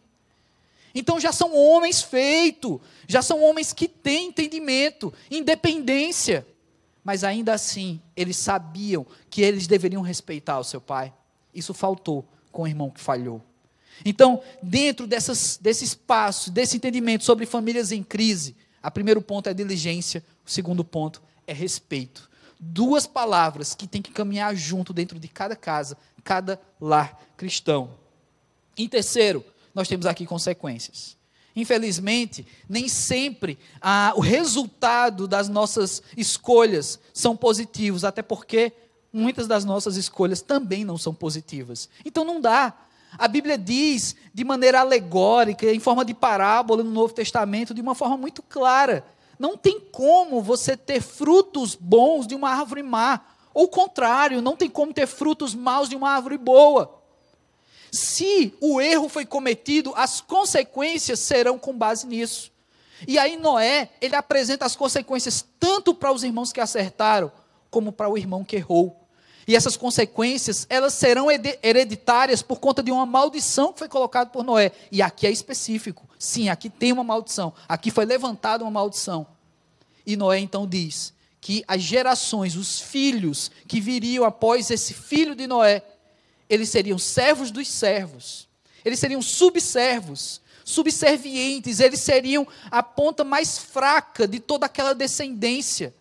Então 0.93 1.19
já 1.19 1.32
são 1.32 1.56
homens 1.56 2.01
feitos, 2.01 2.79
já 3.08 3.21
são 3.21 3.41
homens 3.43 3.73
que 3.73 3.88
têm 3.88 4.27
entendimento, 4.27 5.13
independência. 5.29 6.45
Mas 7.03 7.23
ainda 7.23 7.53
assim, 7.53 8.01
eles 8.15 8.38
sabiam 8.38 9.06
que 9.29 9.41
eles 9.41 9.67
deveriam 9.67 10.01
respeitar 10.01 10.60
o 10.60 10.63
seu 10.63 10.79
pai. 10.79 11.13
Isso 11.53 11.73
faltou 11.73 12.25
com 12.51 12.63
o 12.63 12.67
irmão 12.67 12.89
que 12.89 13.01
falhou. 13.01 13.41
Então, 14.06 14.41
dentro 14.62 15.06
dessas, 15.06 15.58
desse 15.62 15.84
espaço, 15.84 16.49
desse 16.49 16.77
entendimento 16.77 17.23
sobre 17.23 17.45
famílias 17.45 17.91
em 17.91 18.01
crise, 18.01 18.56
o 18.84 18.91
primeiro 18.91 19.21
ponto 19.21 19.49
é 19.49 19.53
diligência, 19.53 20.23
o 20.45 20.49
segundo 20.49 20.84
ponto 20.84 21.21
é 21.45 21.53
respeito. 21.53 22.29
Duas 22.60 23.06
palavras 23.06 23.75
que 23.75 23.88
tem 23.88 24.01
que 24.01 24.12
caminhar 24.12 24.56
junto 24.56 24.93
dentro 24.93 25.19
de 25.19 25.27
cada 25.27 25.56
casa, 25.56 25.97
cada 26.23 26.60
lar 26.79 27.21
cristão. 27.36 27.97
Em 28.77 28.88
terceiro, 28.88 29.43
nós 29.73 29.88
temos 29.88 30.05
aqui 30.05 30.25
consequências. 30.25 31.17
Infelizmente, 31.55 32.45
nem 32.67 32.88
sempre 32.88 33.59
ah, 33.79 34.13
o 34.15 34.21
resultado 34.21 35.27
das 35.27 35.47
nossas 35.47 36.01
escolhas 36.17 36.99
são 37.13 37.36
positivos, 37.36 38.03
até 38.03 38.21
porque 38.21 38.73
muitas 39.12 39.47
das 39.47 39.63
nossas 39.63 39.95
escolhas 39.95 40.41
também 40.41 40.83
não 40.83 40.97
são 40.97 41.13
positivas. 41.13 41.88
Então 42.03 42.25
não 42.25 42.41
dá. 42.41 42.73
A 43.17 43.27
Bíblia 43.27 43.57
diz 43.57 44.15
de 44.33 44.43
maneira 44.43 44.79
alegórica, 44.79 45.71
em 45.71 45.79
forma 45.79 46.03
de 46.03 46.15
parábola 46.15 46.83
no 46.83 46.89
Novo 46.89 47.13
Testamento, 47.13 47.73
de 47.73 47.81
uma 47.81 47.93
forma 47.93 48.17
muito 48.17 48.41
clara. 48.41 49.05
Não 49.38 49.55
tem 49.55 49.79
como 49.79 50.41
você 50.41 50.75
ter 50.75 51.01
frutos 51.01 51.75
bons 51.75 52.25
de 52.25 52.33
uma 52.33 52.49
árvore 52.49 52.81
má. 52.81 53.21
Ou 53.53 53.67
contrário, 53.67 54.41
não 54.41 54.55
tem 54.55 54.67
como 54.67 54.91
ter 54.91 55.05
frutos 55.05 55.53
maus 55.53 55.88
de 55.88 55.95
uma 55.95 56.09
árvore 56.09 56.39
boa. 56.39 57.02
Se 57.93 58.51
o 58.60 58.82
erro 58.82 59.08
foi 59.08 59.23
cometido, 59.23 59.93
as 59.95 60.19
consequências 60.19 61.19
serão 61.19 61.60
com 61.60 61.77
base 61.77 62.08
nisso. 62.08 62.51
E 63.08 63.19
aí 63.19 63.38
Noé, 63.38 63.91
ele 64.01 64.15
apresenta 64.15 64.65
as 64.65 64.75
consequências 64.75 65.45
tanto 65.60 65.93
para 65.93 66.12
os 66.12 66.23
irmãos 66.23 66.51
que 66.51 66.60
acertaram, 66.60 67.32
como 67.69 67.91
para 67.91 68.10
o 68.10 68.17
irmão 68.17 68.43
que 68.43 68.56
errou. 68.56 68.99
E 69.47 69.56
essas 69.56 69.77
consequências, 69.77 70.65
elas 70.71 70.95
serão 70.95 71.27
hereditárias 71.29 72.41
por 72.41 72.60
conta 72.60 72.82
de 72.82 72.91
uma 72.91 73.06
maldição 73.06 73.71
que 73.71 73.77
foi 73.77 73.89
colocada 73.89 74.32
por 74.32 74.43
Noé. 74.43 74.71
E 74.91 74.99
aqui 74.99 75.27
é 75.27 75.32
específico. 75.32 76.10
Sim, 76.17 76.49
aqui 76.49 76.71
tem 76.71 76.91
uma 76.91 77.03
maldição. 77.03 77.53
Aqui 77.69 77.91
foi 77.91 78.06
levantada 78.06 78.63
uma 78.63 78.71
maldição. 78.71 79.27
E 80.03 80.17
Noé 80.17 80.39
então 80.39 80.65
diz 80.65 81.13
que 81.39 81.63
as 81.67 81.84
gerações, 81.84 82.56
os 82.56 82.79
filhos 82.79 83.51
que 83.67 83.79
viriam 83.79 84.25
após 84.25 84.71
esse 84.71 84.95
filho 84.95 85.36
de 85.36 85.45
Noé, 85.45 85.84
eles 86.53 86.69
seriam 86.69 86.97
servos 86.97 87.51
dos 87.51 87.67
servos. 87.67 88.47
Eles 88.83 88.99
seriam 88.99 89.21
subservos, 89.21 90.41
subservientes, 90.63 91.79
eles 91.79 91.99
seriam 91.99 92.47
a 92.69 92.83
ponta 92.83 93.23
mais 93.23 93.57
fraca 93.57 94.27
de 94.27 94.39
toda 94.39 94.65
aquela 94.65 94.93
descendência 94.93 95.93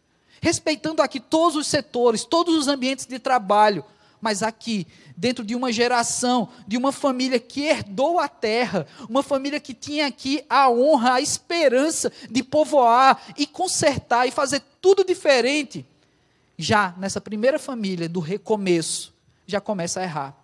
respeitando 0.42 1.00
aqui 1.00 1.20
todos 1.20 1.56
os 1.56 1.68
setores, 1.68 2.24
todos 2.24 2.56
os 2.56 2.66
ambientes 2.66 3.06
de 3.06 3.18
trabalho, 3.20 3.84
mas 4.20 4.42
aqui, 4.42 4.86
dentro 5.16 5.44
de 5.44 5.54
uma 5.54 5.72
geração, 5.72 6.48
de 6.66 6.76
uma 6.76 6.90
família 6.90 7.38
que 7.38 7.62
herdou 7.62 8.18
a 8.18 8.28
terra, 8.28 8.86
uma 9.08 9.22
família 9.22 9.60
que 9.60 9.72
tinha 9.72 10.06
aqui 10.06 10.44
a 10.50 10.68
honra, 10.68 11.14
a 11.14 11.20
esperança 11.20 12.12
de 12.28 12.42
povoar 12.42 13.22
e 13.36 13.46
consertar 13.46 14.26
e 14.26 14.32
fazer 14.32 14.60
tudo 14.80 15.04
diferente, 15.04 15.86
já 16.58 16.92
nessa 16.98 17.20
primeira 17.20 17.58
família 17.58 18.08
do 18.08 18.20
recomeço, 18.20 19.14
já 19.46 19.60
começa 19.60 20.00
a 20.00 20.02
errar. 20.02 20.41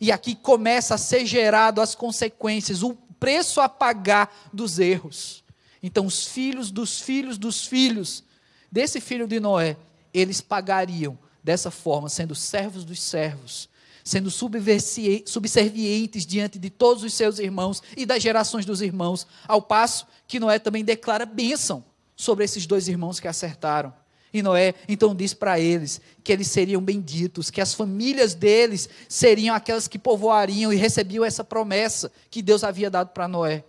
E 0.00 0.10
aqui 0.10 0.34
começa 0.34 0.94
a 0.94 0.98
ser 0.98 1.26
gerado 1.26 1.80
as 1.80 1.94
consequências, 1.94 2.82
o 2.82 2.94
preço 3.18 3.60
a 3.60 3.68
pagar 3.68 4.48
dos 4.52 4.78
erros. 4.78 5.44
Então, 5.82 6.06
os 6.06 6.26
filhos 6.26 6.70
dos 6.70 7.00
filhos 7.00 7.36
dos 7.36 7.66
filhos 7.66 8.24
desse 8.72 9.00
filho 9.00 9.28
de 9.28 9.38
Noé, 9.38 9.76
eles 10.12 10.40
pagariam 10.40 11.18
dessa 11.44 11.70
forma, 11.70 12.08
sendo 12.08 12.34
servos 12.34 12.84
dos 12.84 13.00
servos, 13.00 13.68
sendo 14.02 14.30
subservientes 14.30 16.24
diante 16.26 16.58
de 16.58 16.70
todos 16.70 17.02
os 17.02 17.12
seus 17.12 17.38
irmãos 17.38 17.82
e 17.96 18.06
das 18.06 18.22
gerações 18.22 18.64
dos 18.64 18.80
irmãos, 18.80 19.26
ao 19.46 19.60
passo 19.60 20.06
que 20.26 20.40
Noé 20.40 20.58
também 20.58 20.84
declara 20.84 21.26
bênção 21.26 21.84
sobre 22.16 22.44
esses 22.44 22.66
dois 22.66 22.88
irmãos 22.88 23.20
que 23.20 23.28
acertaram. 23.28 23.99
E 24.32 24.42
Noé 24.42 24.74
então 24.88 25.14
diz 25.14 25.34
para 25.34 25.58
eles 25.58 26.00
que 26.22 26.32
eles 26.32 26.48
seriam 26.48 26.80
benditos, 26.80 27.50
que 27.50 27.60
as 27.60 27.74
famílias 27.74 28.34
deles 28.34 28.88
seriam 29.08 29.54
aquelas 29.54 29.88
que 29.88 29.98
povoariam 29.98 30.72
e 30.72 30.76
recebiam 30.76 31.24
essa 31.24 31.42
promessa 31.42 32.12
que 32.30 32.40
Deus 32.40 32.62
havia 32.62 32.88
dado 32.88 33.08
para 33.08 33.26
Noé. 33.26 33.64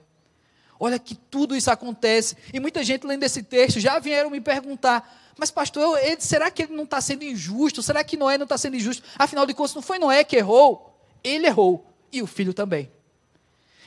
Olha 0.80 0.98
que 0.98 1.16
tudo 1.16 1.56
isso 1.56 1.70
acontece. 1.70 2.36
E 2.54 2.60
muita 2.60 2.84
gente 2.84 3.06
lendo 3.06 3.24
esse 3.24 3.44
texto 3.44 3.80
já 3.80 4.00
vieram 4.00 4.30
me 4.30 4.42
perguntar: 4.42 5.22
mas, 5.38 5.50
pastor, 5.50 5.98
ele, 6.00 6.22
será 6.22 6.52
que 6.52 6.64
ele 6.64 6.76
não 6.76 6.84
está 6.84 7.00
sendo 7.02 7.24
injusto? 7.24 7.82
Será 7.82 8.04
que 8.04 8.18
Noé 8.18 8.38
não 8.38 8.44
está 8.44 8.58
sendo 8.58 8.76
injusto? 8.76 9.04
Afinal 9.18 9.46
de 9.46 9.54
contas, 9.54 9.74
não 9.74 9.82
foi 9.82 9.98
Noé 9.98 10.24
que 10.24 10.36
errou? 10.36 10.96
Ele 11.24 11.48
errou. 11.48 11.86
E 12.12 12.22
o 12.22 12.28
filho 12.28 12.54
também. 12.54 12.92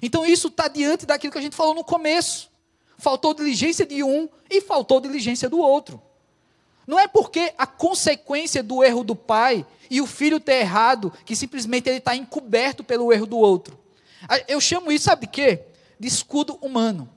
Então, 0.00 0.24
isso 0.24 0.48
está 0.48 0.68
diante 0.68 1.06
daquilo 1.06 1.32
que 1.32 1.38
a 1.38 1.42
gente 1.42 1.54
falou 1.54 1.74
no 1.74 1.84
começo. 1.84 2.50
Faltou 2.98 3.34
diligência 3.34 3.84
de 3.87 4.02
um 4.02 4.28
e 4.50 4.60
faltou 4.60 5.00
diligência 5.00 5.48
do 5.48 5.58
outro. 5.58 6.02
Não 6.87 6.99
é 6.99 7.09
porque 7.09 7.53
a 7.57 7.66
consequência 7.66 8.62
do 8.62 8.83
erro 8.85 9.05
do 9.05 9.16
pai 9.16 9.66
e 9.90 10.01
o 10.01 10.07
filho 10.07 10.40
ter 10.40 10.57
errado 10.61 11.12
que 11.25 11.37
simplesmente 11.37 11.88
ele 11.88 11.99
está 11.99 12.14
encoberto 12.14 12.85
pelo 12.85 13.12
erro 13.12 13.27
do 13.27 13.38
outro. 13.38 13.79
Eu 14.49 14.61
chamo 14.61 14.90
isso, 14.90 15.05
sabe 15.05 15.27
de 15.27 15.33
quê? 15.33 15.64
de 15.99 16.09
escudo 16.09 16.59
humano. 16.61 17.09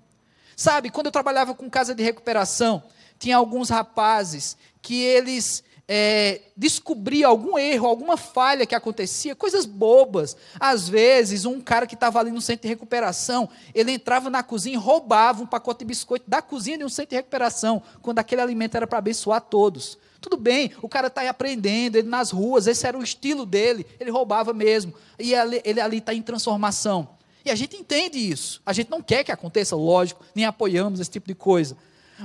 Sabe, 0.56 0.90
quando 0.90 1.08
eu 1.08 1.12
trabalhava 1.12 1.54
com 1.54 1.70
casa 1.70 1.94
de 1.94 2.04
recuperação, 2.04 2.84
tinha 3.20 3.38
alguns 3.38 3.70
rapazes 3.70 4.58
que 4.82 5.02
eles 5.04 5.64
é, 5.88 6.42
descobriam 6.56 7.30
algum 7.30 7.58
erro, 7.58 7.88
alguma 7.88 8.18
falha 8.18 8.66
que 8.66 8.76
acontecia, 8.76 9.36
coisas 9.36 9.66
bobas. 9.66 10.36
Às 10.60 10.90
vezes, 10.90 11.46
um 11.46 11.62
cara 11.62 11.88
que 11.88 11.94
estava 11.94 12.20
ali 12.20 12.32
no 12.32 12.42
centro 12.42 12.64
de 12.64 12.68
recuperação, 12.68 13.50
ele 13.74 13.94
entrava 13.94 14.30
na 14.30 14.44
cozinha 14.44 14.76
e 14.76 14.80
roubava 14.80 15.42
um 15.42 15.48
pacote 15.48 15.80
de 15.80 15.86
biscoito 15.86 16.30
da 16.30 16.42
cozinha 16.42 16.78
de 16.78 16.84
um 16.84 16.90
centro 16.90 17.12
de 17.12 17.16
recuperação, 17.16 17.82
quando 18.02 18.20
aquele 18.20 18.42
alimento 18.42 18.76
era 18.76 18.86
para 18.86 19.00
abençoar 19.00 19.40
todos. 19.42 19.98
Tudo 20.20 20.36
bem, 20.36 20.72
o 20.82 20.90
cara 20.90 21.08
está 21.08 21.28
aprendendo, 21.30 21.96
ele 21.96 22.10
nas 22.10 22.32
ruas, 22.32 22.68
esse 22.68 22.86
era 22.86 22.98
o 22.98 23.04
estilo 23.04 23.46
dele, 23.46 23.86
ele 24.00 24.12
roubava 24.12 24.52
mesmo. 24.52 24.94
E 25.18 25.34
ele 25.34 25.80
ali 25.80 26.00
está 26.00 26.14
em 26.14 26.22
transformação. 26.22 27.08
E 27.46 27.52
a 27.52 27.56
gente 27.56 27.78
entende 27.78 28.18
isso. 28.18 28.62
A 28.66 28.74
gente 28.74 28.90
não 28.90 29.02
quer 29.02 29.24
que 29.24 29.32
aconteça, 29.32 29.74
lógico, 29.74 30.22
nem 30.36 30.44
apoiamos 30.44 31.00
esse 31.00 31.10
tipo 31.10 31.28
de 31.28 31.36
coisa. 31.36 31.78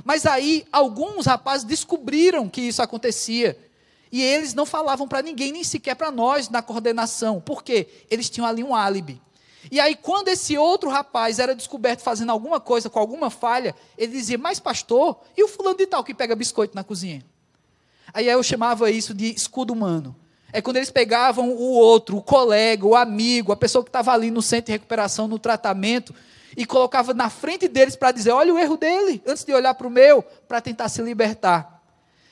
Mas 0.03 0.25
aí, 0.25 0.65
alguns 0.71 1.25
rapazes 1.25 1.65
descobriram 1.65 2.49
que 2.49 2.61
isso 2.61 2.81
acontecia. 2.81 3.57
E 4.11 4.21
eles 4.21 4.53
não 4.53 4.65
falavam 4.65 5.07
para 5.07 5.21
ninguém, 5.21 5.51
nem 5.51 5.63
sequer 5.63 5.95
para 5.95 6.11
nós 6.11 6.49
na 6.49 6.61
coordenação. 6.61 7.41
Por 7.41 7.63
quê? 7.63 7.87
Eles 8.09 8.29
tinham 8.29 8.47
ali 8.47 8.63
um 8.63 8.75
álibi. 8.75 9.21
E 9.71 9.79
aí, 9.79 9.95
quando 9.95 10.27
esse 10.27 10.57
outro 10.57 10.89
rapaz 10.89 11.39
era 11.39 11.55
descoberto 11.55 12.01
fazendo 12.01 12.31
alguma 12.31 12.59
coisa 12.59 12.89
com 12.89 12.99
alguma 12.99 13.29
falha, 13.29 13.75
ele 13.97 14.11
dizia: 14.11 14.37
Mas, 14.37 14.59
pastor, 14.59 15.19
e 15.37 15.43
o 15.43 15.47
fulano 15.47 15.77
de 15.77 15.87
tal 15.87 16.03
que 16.03 16.13
pega 16.13 16.35
biscoito 16.35 16.75
na 16.75 16.83
cozinha? 16.83 17.23
Aí 18.13 18.27
eu 18.27 18.43
chamava 18.43 18.91
isso 18.91 19.13
de 19.13 19.33
escudo 19.33 19.73
humano. 19.73 20.15
É 20.51 20.61
quando 20.61 20.77
eles 20.77 20.91
pegavam 20.91 21.49
o 21.49 21.71
outro, 21.71 22.17
o 22.17 22.21
colega, 22.21 22.85
o 22.85 22.95
amigo, 22.95 23.51
a 23.51 23.55
pessoa 23.55 23.83
que 23.83 23.89
estava 23.89 24.11
ali 24.11 24.29
no 24.29 24.41
centro 24.41 24.67
de 24.67 24.73
recuperação, 24.73 25.27
no 25.27 25.39
tratamento, 25.39 26.13
e 26.55 26.65
colocava 26.65 27.13
na 27.13 27.29
frente 27.29 27.67
deles 27.67 27.95
para 27.95 28.11
dizer: 28.11 28.31
olha 28.31 28.53
o 28.53 28.59
erro 28.59 28.77
dele, 28.77 29.21
antes 29.25 29.43
de 29.43 29.53
olhar 29.53 29.73
para 29.73 29.87
o 29.87 29.91
meu, 29.91 30.21
para 30.47 30.61
tentar 30.61 30.89
se 30.89 31.01
libertar. 31.01 31.81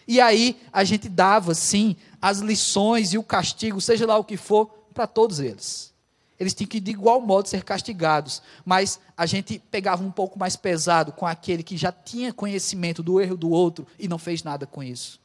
E 0.08 0.20
aí 0.20 0.60
a 0.74 0.84
gente 0.84 1.08
dava, 1.08 1.54
sim, 1.54 1.96
as 2.22 2.40
lições 2.40 3.14
e 3.14 3.18
o 3.18 3.24
castigo, 3.24 3.80
seja 3.80 4.06
lá 4.06 4.18
o 4.18 4.24
que 4.24 4.38
for, 4.38 4.68
para 4.94 5.08
todos 5.08 5.40
eles. 5.40 5.92
Eles 6.40 6.56
tinham 6.56 6.68
que, 6.68 6.80
de 6.80 6.90
igual 6.90 7.22
modo, 7.22 7.48
ser 7.48 7.64
castigados. 7.64 8.42
Mas 8.66 9.00
a 9.16 9.28
gente 9.28 9.60
pegava 9.60 10.04
um 10.04 10.10
pouco 10.10 10.40
mais 10.40 10.56
pesado 10.56 11.12
com 11.12 11.28
aquele 11.28 11.62
que 11.62 11.78
já 11.78 11.92
tinha 11.92 12.34
conhecimento 12.34 13.04
do 13.04 13.22
erro 13.22 13.38
do 13.38 13.52
outro 13.52 13.86
e 14.00 14.08
não 14.08 14.18
fez 14.18 14.42
nada 14.42 14.66
com 14.66 14.82
isso. 14.82 15.20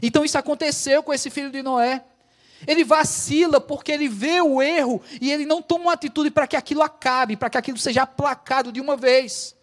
Então 0.00 0.24
isso 0.24 0.38
aconteceu 0.38 1.02
com 1.02 1.12
esse 1.12 1.30
filho 1.30 1.50
de 1.50 1.62
Noé. 1.62 2.04
Ele 2.66 2.84
vacila 2.84 3.60
porque 3.60 3.90
ele 3.90 4.08
vê 4.08 4.40
o 4.40 4.62
erro 4.62 5.00
e 5.20 5.30
ele 5.30 5.44
não 5.44 5.60
toma 5.60 5.86
uma 5.86 5.92
atitude 5.92 6.30
para 6.30 6.46
que 6.46 6.56
aquilo 6.56 6.82
acabe, 6.82 7.36
para 7.36 7.50
que 7.50 7.58
aquilo 7.58 7.78
seja 7.78 8.02
aplacado 8.02 8.72
de 8.72 8.80
uma 8.80 8.96
vez. 8.96 9.54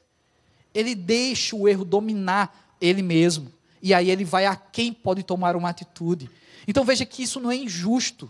Ele 0.73 0.93
deixa 0.93 1.55
o 1.55 1.67
erro 1.67 1.85
dominar 1.85 2.75
ele 2.79 3.01
mesmo. 3.01 3.51
E 3.81 3.93
aí 3.93 4.09
ele 4.09 4.25
vai 4.25 4.45
a 4.45 4.55
quem 4.55 4.91
pode 4.91 5.23
tomar 5.23 5.55
uma 5.55 5.69
atitude. 5.69 6.29
Então 6.67 6.83
veja 6.83 7.05
que 7.05 7.23
isso 7.23 7.39
não 7.39 7.51
é 7.51 7.55
injusto. 7.55 8.29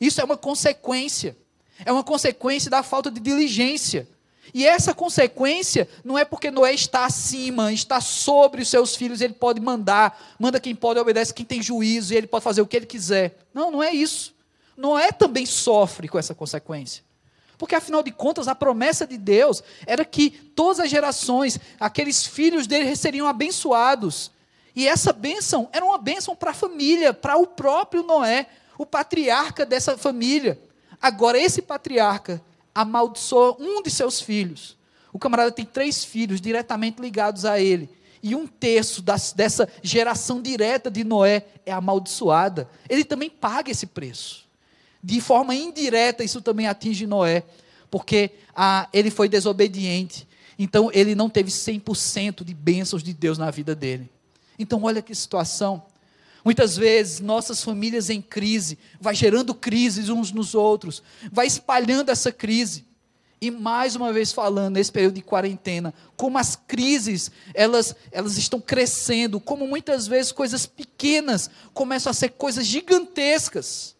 Isso 0.00 0.20
é 0.20 0.24
uma 0.24 0.36
consequência. 0.36 1.36
É 1.84 1.92
uma 1.92 2.04
consequência 2.04 2.70
da 2.70 2.82
falta 2.82 3.10
de 3.10 3.20
diligência. 3.20 4.08
E 4.54 4.66
essa 4.66 4.94
consequência 4.94 5.88
não 6.04 6.18
é 6.18 6.24
porque 6.24 6.50
Noé 6.50 6.72
está 6.72 7.04
acima, 7.04 7.72
está 7.72 8.00
sobre 8.00 8.62
os 8.62 8.68
seus 8.68 8.94
filhos, 8.96 9.20
ele 9.20 9.34
pode 9.34 9.60
mandar, 9.60 10.36
manda 10.38 10.60
quem 10.60 10.74
pode, 10.74 11.00
obedece 11.00 11.34
quem 11.34 11.44
tem 11.44 11.62
juízo, 11.62 12.12
e 12.12 12.16
ele 12.16 12.26
pode 12.26 12.44
fazer 12.44 12.60
o 12.60 12.66
que 12.66 12.76
ele 12.76 12.86
quiser. 12.86 13.38
Não, 13.52 13.70
não 13.70 13.82
é 13.82 13.92
isso. 13.92 14.34
Noé 14.76 15.10
também 15.12 15.46
sofre 15.46 16.08
com 16.08 16.18
essa 16.18 16.34
consequência. 16.34 17.02
Porque 17.58 17.74
afinal 17.74 18.02
de 18.02 18.10
contas, 18.10 18.48
a 18.48 18.54
promessa 18.54 19.06
de 19.06 19.16
Deus 19.16 19.62
era 19.86 20.04
que 20.04 20.30
todas 20.30 20.80
as 20.80 20.90
gerações, 20.90 21.58
aqueles 21.80 22.26
filhos 22.26 22.66
dele 22.66 22.94
seriam 22.94 23.26
abençoados. 23.26 24.30
E 24.74 24.86
essa 24.86 25.12
bênção 25.12 25.68
era 25.72 25.84
uma 25.84 25.96
bênção 25.96 26.36
para 26.36 26.50
a 26.50 26.54
família, 26.54 27.14
para 27.14 27.38
o 27.38 27.46
próprio 27.46 28.02
Noé, 28.02 28.46
o 28.76 28.84
patriarca 28.84 29.64
dessa 29.64 29.96
família. 29.96 30.60
Agora, 31.00 31.38
esse 31.38 31.62
patriarca 31.62 32.42
amaldiçoa 32.76 33.56
um 33.58 33.82
de 33.82 33.90
seus 33.90 34.20
filhos. 34.20 34.76
O 35.10 35.18
camarada 35.18 35.50
tem 35.50 35.64
três 35.64 36.04
filhos 36.04 36.42
diretamente 36.42 37.00
ligados 37.00 37.46
a 37.46 37.58
ele. 37.58 37.88
E 38.22 38.34
um 38.34 38.46
terço 38.46 39.00
das, 39.00 39.32
dessa 39.32 39.66
geração 39.82 40.42
direta 40.42 40.90
de 40.90 41.02
Noé 41.02 41.46
é 41.64 41.72
amaldiçoada. 41.72 42.68
Ele 42.88 43.02
também 43.02 43.30
paga 43.30 43.70
esse 43.70 43.86
preço. 43.86 44.44
De 45.02 45.20
forma 45.22 45.54
indireta, 45.54 46.22
isso 46.22 46.42
também 46.42 46.66
atinge 46.66 47.06
Noé, 47.06 47.44
porque 47.90 48.32
ah, 48.54 48.88
ele 48.92 49.10
foi 49.10 49.28
desobediente. 49.28 50.28
Então, 50.58 50.90
ele 50.92 51.14
não 51.14 51.30
teve 51.30 51.50
100% 51.50 52.44
de 52.44 52.52
bênçãos 52.52 53.02
de 53.02 53.14
Deus 53.14 53.38
na 53.38 53.50
vida 53.50 53.74
dele. 53.74 54.10
Então, 54.58 54.82
olha 54.82 55.00
que 55.00 55.14
situação. 55.14 55.82
Muitas 56.46 56.76
vezes 56.76 57.18
nossas 57.18 57.60
famílias 57.60 58.08
em 58.08 58.22
crise, 58.22 58.78
vai 59.00 59.16
gerando 59.16 59.52
crises 59.52 60.08
uns 60.08 60.30
nos 60.30 60.54
outros, 60.54 61.02
vai 61.32 61.44
espalhando 61.44 62.08
essa 62.08 62.30
crise. 62.30 62.86
E 63.40 63.50
mais 63.50 63.96
uma 63.96 64.12
vez 64.12 64.30
falando 64.30 64.74
nesse 64.74 64.92
período 64.92 65.16
de 65.16 65.22
quarentena, 65.22 65.92
como 66.16 66.38
as 66.38 66.54
crises, 66.54 67.32
elas, 67.52 67.96
elas 68.12 68.38
estão 68.38 68.60
crescendo, 68.60 69.40
como 69.40 69.66
muitas 69.66 70.06
vezes 70.06 70.30
coisas 70.30 70.66
pequenas 70.66 71.50
começam 71.74 72.10
a 72.10 72.14
ser 72.14 72.28
coisas 72.28 72.64
gigantescas. 72.64 73.96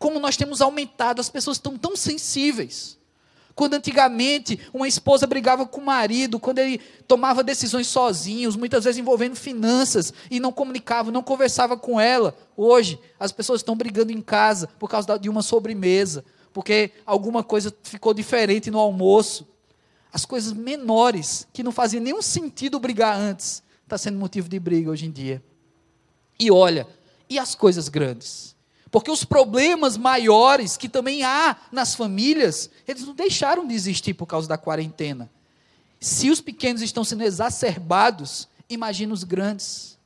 Como 0.00 0.18
nós 0.18 0.36
temos 0.36 0.60
aumentado, 0.60 1.20
as 1.20 1.30
pessoas 1.30 1.58
estão 1.58 1.78
tão 1.78 1.94
sensíveis. 1.94 2.97
Quando 3.58 3.74
antigamente 3.74 4.56
uma 4.72 4.86
esposa 4.86 5.26
brigava 5.26 5.66
com 5.66 5.80
o 5.80 5.84
marido, 5.84 6.38
quando 6.38 6.60
ele 6.60 6.78
tomava 7.08 7.42
decisões 7.42 7.88
sozinhos, 7.88 8.54
muitas 8.54 8.84
vezes 8.84 9.00
envolvendo 9.00 9.34
finanças, 9.34 10.14
e 10.30 10.38
não 10.38 10.52
comunicava, 10.52 11.10
não 11.10 11.24
conversava 11.24 11.76
com 11.76 12.00
ela. 12.00 12.38
Hoje, 12.56 13.00
as 13.18 13.32
pessoas 13.32 13.58
estão 13.58 13.74
brigando 13.74 14.12
em 14.12 14.20
casa 14.20 14.68
por 14.78 14.88
causa 14.88 15.18
de 15.18 15.28
uma 15.28 15.42
sobremesa, 15.42 16.24
porque 16.52 16.92
alguma 17.04 17.42
coisa 17.42 17.74
ficou 17.82 18.14
diferente 18.14 18.70
no 18.70 18.78
almoço. 18.78 19.44
As 20.12 20.24
coisas 20.24 20.52
menores, 20.52 21.44
que 21.52 21.64
não 21.64 21.72
faziam 21.72 22.00
nenhum 22.00 22.22
sentido 22.22 22.78
brigar 22.78 23.18
antes, 23.18 23.60
está 23.82 23.98
sendo 23.98 24.20
motivo 24.20 24.48
de 24.48 24.60
briga 24.60 24.88
hoje 24.88 25.06
em 25.06 25.10
dia. 25.10 25.42
E 26.38 26.48
olha, 26.48 26.86
e 27.28 27.40
as 27.40 27.56
coisas 27.56 27.88
grandes? 27.88 28.54
Porque 28.90 29.10
os 29.10 29.24
problemas 29.24 29.96
maiores 29.96 30.76
que 30.76 30.88
também 30.88 31.22
há 31.22 31.56
nas 31.70 31.94
famílias, 31.94 32.70
eles 32.86 33.04
não 33.04 33.14
deixaram 33.14 33.66
de 33.66 33.74
existir 33.74 34.14
por 34.14 34.26
causa 34.26 34.48
da 34.48 34.56
quarentena. 34.56 35.30
Se 36.00 36.30
os 36.30 36.40
pequenos 36.40 36.80
estão 36.80 37.04
sendo 37.04 37.22
exacerbados, 37.22 38.48
imagina 38.68 39.12
os 39.12 39.24
grandes. 39.24 39.98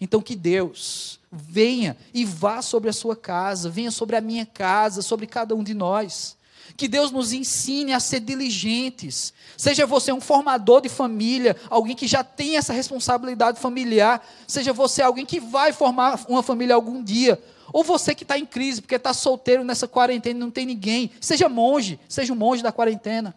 Então 0.00 0.20
que 0.20 0.34
Deus 0.34 1.20
venha 1.30 1.96
e 2.12 2.24
vá 2.24 2.62
sobre 2.62 2.90
a 2.90 2.92
sua 2.92 3.14
casa, 3.14 3.70
venha 3.70 3.90
sobre 3.90 4.16
a 4.16 4.20
minha 4.20 4.46
casa, 4.46 5.02
sobre 5.02 5.26
cada 5.26 5.54
um 5.54 5.62
de 5.62 5.74
nós. 5.74 6.36
Que 6.76 6.88
Deus 6.88 7.10
nos 7.10 7.32
ensine 7.32 7.92
a 7.92 8.00
ser 8.00 8.20
diligentes. 8.20 9.32
Seja 9.56 9.86
você 9.86 10.12
um 10.12 10.20
formador 10.20 10.80
de 10.80 10.88
família, 10.88 11.56
alguém 11.70 11.94
que 11.94 12.06
já 12.06 12.24
tem 12.24 12.56
essa 12.56 12.72
responsabilidade 12.72 13.60
familiar, 13.60 14.26
seja 14.46 14.72
você 14.72 15.00
alguém 15.00 15.24
que 15.24 15.38
vai 15.38 15.72
formar 15.72 16.24
uma 16.28 16.42
família 16.42 16.74
algum 16.74 17.02
dia, 17.02 17.40
ou 17.72 17.84
você 17.84 18.14
que 18.14 18.24
está 18.24 18.38
em 18.38 18.46
crise 18.46 18.80
porque 18.80 18.94
está 18.94 19.12
solteiro 19.12 19.64
nessa 19.64 19.88
quarentena 19.88 20.38
e 20.38 20.40
não 20.40 20.50
tem 20.50 20.66
ninguém, 20.66 21.10
seja 21.20 21.48
monge, 21.48 21.98
seja 22.08 22.32
um 22.32 22.36
monge 22.36 22.62
da 22.62 22.72
quarentena. 22.72 23.34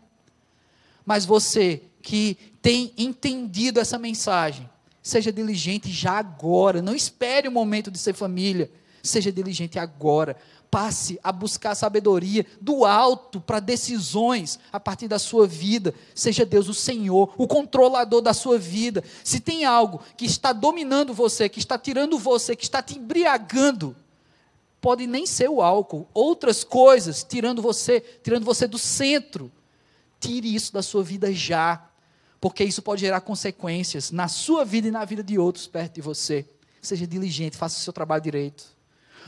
Mas 1.06 1.26
você 1.26 1.84
que 2.02 2.38
tem 2.62 2.94
entendido 2.98 3.80
essa 3.80 3.98
mensagem, 3.98 4.70
Seja 5.02 5.32
diligente 5.32 5.90
já 5.92 6.14
agora. 6.14 6.82
Não 6.82 6.94
espere 6.94 7.48
o 7.48 7.52
momento 7.52 7.90
de 7.90 7.98
ser 7.98 8.14
família. 8.14 8.70
Seja 9.02 9.32
diligente 9.32 9.80
agora. 9.80 10.36
Passe 10.70 11.20
a 11.24 11.32
buscar 11.32 11.74
sabedoria 11.74 12.46
do 12.62 12.86
alto 12.86 13.42
para 13.42 13.60
decisões 13.60 14.60
a 14.72 14.80
partir 14.80 15.08
da 15.08 15.18
sua 15.18 15.48
vida. 15.48 15.96
Seja 16.14 16.46
Deus 16.46 16.68
o 16.68 16.74
Senhor, 16.74 17.34
o 17.38 17.48
controlador 17.48 18.22
da 18.22 18.34
sua 18.34 18.60
vida. 18.60 19.04
Se 19.24 19.40
tem 19.40 19.66
algo 19.66 20.00
que 20.16 20.26
está 20.26 20.54
dominando 20.54 21.14
você, 21.14 21.50
que 21.50 21.60
está 21.60 21.78
tirando 21.78 22.20
você, 22.20 22.56
que 22.56 22.64
está 22.64 22.84
te 22.84 23.00
embriagando, 23.00 23.96
pode 24.82 25.06
nem 25.08 25.26
ser 25.26 25.50
o 25.50 25.62
álcool, 25.62 26.08
outras 26.14 26.64
coisas 26.64 27.24
tirando 27.24 27.62
você, 27.62 28.02
tirando 28.24 28.46
você 28.46 28.68
do 28.68 28.78
centro. 28.78 29.52
Tire 30.20 30.54
isso 30.54 30.74
da 30.74 30.82
sua 30.82 31.02
vida 31.02 31.32
já 31.34 31.90
porque 32.40 32.64
isso 32.64 32.82
pode 32.82 33.02
gerar 33.02 33.22
consequências 33.22 34.12
na 34.12 34.28
sua 34.28 34.64
vida 34.64 34.88
e 34.88 34.92
na 34.92 35.04
vida 35.04 35.24
de 35.24 35.38
outros 35.38 35.68
perto 35.68 35.96
de 35.96 36.02
você. 36.02 36.46
Seja 36.82 37.06
diligente, 37.06 37.58
faça 37.58 37.78
o 37.78 37.82
seu 37.82 37.92
trabalho 37.92 38.24
direito. 38.24 38.66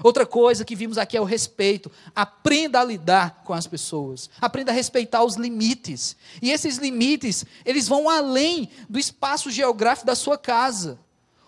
Outra 0.02 0.26
coisa 0.26 0.64
que 0.64 0.76
vimos 0.76 0.98
aqui 0.98 1.18
é 1.18 1.22
o 1.22 1.26
respeito. 1.26 1.92
Aprenda 2.16 2.80
a 2.80 2.84
lidar 2.84 3.44
com 3.44 3.54
as 3.54 3.68
pessoas. 3.68 4.30
Aprenda 4.40 4.72
a 4.72 4.74
respeitar 4.74 5.24
os 5.24 5.36
limites. 5.36 6.16
E 6.42 6.50
esses 6.50 6.78
limites, 6.78 7.46
eles 7.66 7.88
vão 7.90 8.10
além 8.10 8.70
do 8.90 8.98
espaço 8.98 9.52
geográfico 9.52 10.08
da 10.08 10.16
sua 10.16 10.38
casa. 10.38 10.98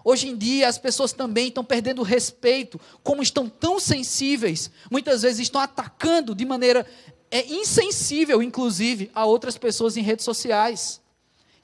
Hoje 0.03 0.27
em 0.27 0.35
dia, 0.35 0.67
as 0.67 0.77
pessoas 0.77 1.13
também 1.13 1.47
estão 1.47 1.63
perdendo 1.63 2.03
respeito, 2.03 2.79
como 3.03 3.23
estão 3.23 3.47
tão 3.47 3.79
sensíveis, 3.79 4.69
muitas 4.91 5.21
vezes 5.21 5.39
estão 5.39 5.61
atacando 5.61 6.35
de 6.35 6.45
maneira 6.45 6.85
é, 7.31 7.45
insensível, 7.47 8.43
inclusive, 8.43 9.09
a 9.13 9.25
outras 9.25 9.57
pessoas 9.57 9.97
em 9.97 10.01
redes 10.01 10.25
sociais 10.25 11.01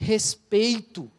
respeito. 0.00 1.10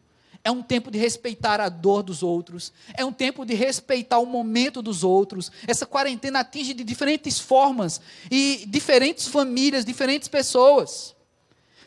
É 0.43 0.49
um 0.49 0.63
tempo 0.63 0.89
de 0.89 0.97
respeitar 0.97 1.61
a 1.61 1.69
dor 1.69 2.01
dos 2.01 2.23
outros. 2.23 2.73
É 2.95 3.05
um 3.05 3.13
tempo 3.13 3.45
de 3.45 3.53
respeitar 3.53 4.17
o 4.17 4.25
momento 4.25 4.81
dos 4.81 5.03
outros. 5.03 5.51
Essa 5.67 5.85
quarentena 5.85 6.39
atinge 6.39 6.73
de 6.73 6.83
diferentes 6.83 7.39
formas 7.39 8.01
e 8.29 8.65
diferentes 8.67 9.27
famílias, 9.27 9.85
diferentes 9.85 10.27
pessoas. 10.27 11.15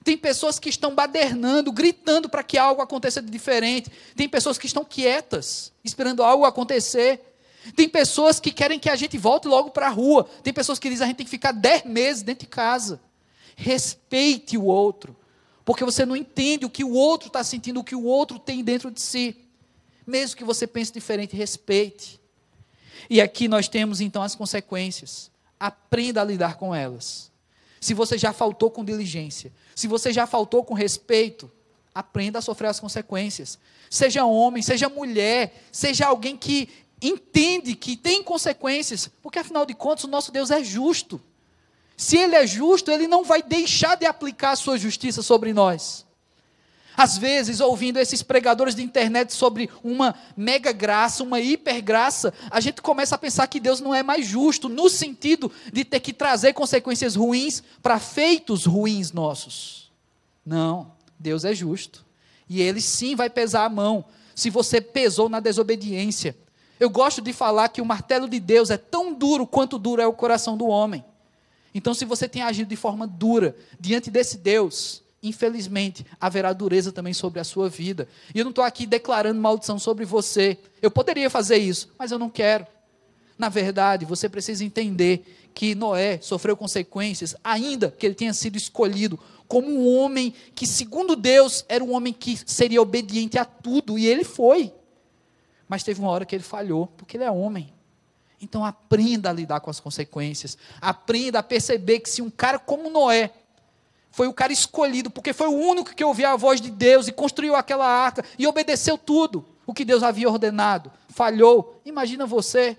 Tem 0.05 0.17
pessoas 0.17 0.59
que 0.59 0.69
estão 0.69 0.95
badernando, 0.95 1.73
gritando 1.73 2.29
para 2.29 2.45
que 2.45 2.59
algo 2.59 2.83
aconteça 2.83 3.23
de 3.23 3.31
diferente. 3.31 3.91
Tem 4.15 4.29
pessoas 4.29 4.59
que 4.59 4.67
estão 4.67 4.85
quietas, 4.85 5.73
esperando 5.83 6.23
algo 6.23 6.45
acontecer. 6.45 7.21
Tem 7.75 7.89
pessoas 7.89 8.39
que 8.39 8.53
querem 8.53 8.79
que 8.79 8.91
a 8.91 8.97
gente 8.97 9.17
volte 9.17 9.49
logo 9.49 9.71
para 9.71 9.87
a 9.87 9.91
rua. 9.91 10.29
Tem 10.43 10.53
pessoas 10.53 10.79
que 10.79 10.91
dizem 10.91 11.05
a 11.05 11.09
gente 11.09 11.17
tem 11.17 11.27
que 11.27 11.31
ficar 11.31 11.53
dez 11.53 11.85
meses 11.85 12.23
dentro 12.23 12.45
de 12.45 12.51
casa. 12.51 13.01
Respeite 13.57 14.59
o 14.59 14.65
outro 14.65 15.17
porque 15.65 15.85
você 15.85 16.05
não 16.05 16.15
entende 16.15 16.67
o 16.67 16.71
que 16.71 16.85
o 16.85 16.93
outro 16.93 17.29
está 17.29 17.43
sentindo, 17.43 17.81
o 17.81 17.85
que 17.85 17.95
o 17.95 18.05
outro 18.05 18.39
tem 18.39 18.63
dentro 18.63 18.91
de 18.91 19.01
si. 19.01 19.37
Mesmo 20.07 20.37
que 20.37 20.45
você 20.45 20.67
pense 20.67 20.93
diferente, 20.93 21.35
respeite. 21.35 22.21
E 23.09 23.21
aqui 23.21 23.49
nós 23.49 23.67
temos 23.67 24.01
então 24.01 24.23
as 24.23 24.35
consequências. 24.35 25.31
Aprenda 25.59 26.21
a 26.21 26.25
lidar 26.25 26.57
com 26.57 26.75
elas. 26.75 27.33
Se 27.81 27.95
você 27.95 28.19
já 28.19 28.33
faltou 28.33 28.71
com 28.71 28.85
diligência, 28.85 29.53
se 29.75 29.87
você 29.87 30.13
já 30.13 30.27
faltou 30.27 30.65
com 30.65 30.75
respeito, 30.75 31.51
aprenda 31.95 32.39
a 32.39 32.43
sofrer 32.43 32.69
as 32.69 32.81
consequências. 32.81 33.59
Seja 33.91 34.25
homem, 34.25 34.63
seja 34.63 34.89
mulher, 34.89 35.65
seja 35.71 36.07
alguém 36.07 36.37
que 36.37 36.69
entende 37.01 37.75
que 37.75 37.97
tem 37.97 38.23
consequências, 38.23 39.11
porque 39.23 39.39
afinal 39.39 39.67
de 39.67 39.75
contas 39.75 40.05
o 40.05 40.09
nosso 40.09 40.33
Deus 40.33 40.51
é 40.51 40.63
justo. 40.63 41.21
Se 41.97 42.17
ele 42.17 42.35
é 42.35 42.47
justo, 42.47 42.91
ele 42.91 43.07
não 43.07 43.23
vai 43.23 43.43
deixar 43.43 43.97
de 43.97 44.07
aplicar 44.07 44.53
a 44.53 44.57
sua 44.57 44.77
justiça 44.77 45.23
sobre 45.23 45.53
nós. 45.53 46.05
Às 46.97 47.19
vezes, 47.19 47.61
ouvindo 47.61 47.99
esses 47.99 48.23
pregadores 48.23 48.75
de 48.75 48.83
internet 48.83 49.33
sobre 49.33 49.69
uma 49.83 50.15
mega 50.37 50.73
graça, 50.73 51.23
uma 51.23 51.41
hiper 51.41 51.83
graça, 51.83 52.33
a 52.51 52.61
gente 52.61 52.81
começa 52.81 53.15
a 53.17 53.19
pensar 53.19 53.47
que 53.49 53.59
Deus 53.59 53.81
não 53.81 53.95
é 53.95 54.03
mais 54.03 54.27
justo, 54.27 54.69
no 54.69 54.89
sentido 54.89 55.51
de 55.73 55.85
ter 55.85 56.01
que 56.01 56.13
trazer 56.13 56.53
consequências 56.53 57.17
ruins 57.17 57.63
para 57.83 57.99
feitos 57.99 58.65
ruins 58.65 59.13
nossos. 59.13 59.91
Não, 60.47 60.93
Deus 61.19 61.45
é 61.45 61.55
justo. 61.55 62.05
E 62.49 62.61
ele 62.61 62.81
sim 62.81 63.17
vai 63.17 63.29
pesar 63.29 63.65
a 63.65 63.69
mão, 63.69 64.05
se 64.35 64.51
você 64.51 64.81
pesou 64.81 65.29
na 65.29 65.41
desobediência. 65.41 66.37
Eu 66.79 66.91
gosto 66.91 67.23
de 67.23 67.33
falar 67.33 67.69
que 67.69 67.81
o 67.81 67.87
martelo 67.87 68.29
de 68.29 68.39
Deus 68.41 68.71
é 68.71 68.77
tão 68.77 69.13
duro 69.15 69.47
quanto 69.47 69.79
duro 69.79 70.03
é 70.03 70.07
o 70.07 70.13
coração 70.13 70.57
do 70.57 70.67
homem. 70.67 71.05
Então, 71.75 71.93
se 71.93 72.05
você 72.05 72.29
tem 72.29 72.43
agido 72.43 72.69
de 72.69 72.77
forma 72.77 73.07
dura 73.07 73.57
diante 73.81 74.11
desse 74.11 74.39
Deus, 74.39 75.04
infelizmente, 75.25 76.07
haverá 76.21 76.53
dureza 76.53 76.93
também 76.93 77.15
sobre 77.15 77.41
a 77.41 77.45
sua 77.45 77.69
vida. 77.69 78.07
E 78.35 78.39
eu 78.39 78.45
não 78.45 78.51
estou 78.51 78.63
aqui 78.63 78.87
declarando 78.87 79.41
maldição 79.41 79.79
sobre 79.79 80.05
você. 80.05 80.59
Eu 80.83 80.91
poderia 80.91 81.31
fazer 81.31 81.57
isso, 81.57 81.89
mas 81.99 82.13
eu 82.13 82.19
não 82.19 82.29
quero. 82.29 82.67
Na 83.39 83.49
verdade, 83.49 84.05
você 84.05 84.29
precisa 84.29 84.63
entender 84.65 85.49
que 85.55 85.75
Noé 85.75 86.19
sofreu 86.21 86.57
consequências, 86.57 87.35
ainda 87.43 87.91
que 87.91 88.05
ele 88.05 88.15
tenha 88.15 88.35
sido 88.35 88.57
escolhido 88.57 89.19
como 89.49 89.69
um 89.69 89.97
homem 89.97 90.35
que, 90.55 90.67
segundo 90.67 91.17
Deus, 91.17 91.65
era 91.69 91.83
um 91.83 91.95
homem 91.95 92.13
que 92.13 92.39
seria 92.47 92.83
obediente 92.83 93.39
a 93.39 93.45
tudo, 93.45 93.99
e 93.99 94.07
ele 94.07 94.25
foi. 94.25 94.73
Mas 95.69 95.83
teve 95.83 96.01
uma 96.01 96.11
hora 96.11 96.25
que 96.25 96.35
ele 96.35 96.45
falhou, 96.45 96.87
porque 96.97 97.17
ele 97.17 97.25
é 97.25 97.31
homem. 97.31 97.73
Então 98.41 98.65
aprenda 98.65 99.31
a 99.31 99.33
lidar 99.33 99.61
com 99.61 99.71
as 99.71 99.81
consequências. 99.81 100.59
Aprenda 100.81 101.39
a 101.39 101.43
perceber 101.43 102.01
que 102.01 102.11
se 102.11 102.21
um 102.21 102.31
cara 102.31 102.59
como 102.59 102.91
Noé 102.91 103.31
foi 104.15 104.29
o 104.29 104.33
cara 104.33 104.53
escolhido, 104.53 105.11
porque 105.11 105.33
foi 105.33 105.49
o 105.49 105.59
único 105.59 105.93
que 105.93 106.05
ouvia 106.05 106.31
a 106.31 106.37
voz 106.37 106.61
de 106.61 106.71
Deus 106.71 107.09
e 107.09 107.13
construiu 107.13 107.57
aquela 107.57 107.85
arca 107.85 108.25
e 108.39 108.47
obedeceu 108.47 108.97
tudo 108.97 109.45
o 109.67 109.75
que 109.75 109.85
Deus 109.85 110.05
havia 110.05 110.29
ordenado, 110.29 110.89
falhou. 111.09 111.81
Imagina 111.85 112.25
você. 112.25 112.79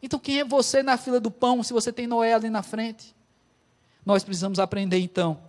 Então 0.00 0.16
quem 0.16 0.38
é 0.38 0.44
você 0.44 0.80
na 0.80 0.96
fila 0.96 1.18
do 1.18 1.28
pão 1.28 1.60
se 1.64 1.72
você 1.72 1.92
tem 1.92 2.06
Noé 2.06 2.34
ali 2.34 2.48
na 2.48 2.62
frente? 2.62 3.16
Nós 4.06 4.22
precisamos 4.22 4.60
aprender 4.60 5.00
então 5.00 5.40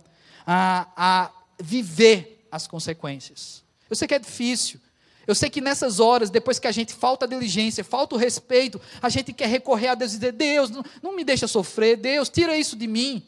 a, 0.44 0.88
a 0.96 1.30
viver 1.56 2.44
as 2.50 2.66
consequências. 2.66 3.62
Eu 3.88 3.94
sei 3.94 4.08
que 4.08 4.14
é 4.16 4.18
difícil, 4.18 4.80
eu 5.24 5.36
sei 5.36 5.48
que 5.48 5.60
nessas 5.60 6.00
horas, 6.00 6.30
depois 6.30 6.58
que 6.58 6.66
a 6.66 6.72
gente 6.72 6.92
falta 6.92 7.26
a 7.26 7.28
diligência, 7.28 7.84
falta 7.84 8.16
o 8.16 8.18
respeito, 8.18 8.80
a 9.00 9.08
gente 9.08 9.32
quer 9.32 9.46
recorrer 9.46 9.88
a 9.88 9.94
Deus 9.94 10.14
e 10.14 10.16
dizer: 10.16 10.32
Deus, 10.32 10.68
não, 10.68 10.84
não 11.00 11.14
me 11.14 11.22
deixa 11.22 11.46
sofrer, 11.46 11.96
Deus, 11.96 12.28
tira 12.28 12.58
isso 12.58 12.74
de 12.74 12.88
mim. 12.88 13.22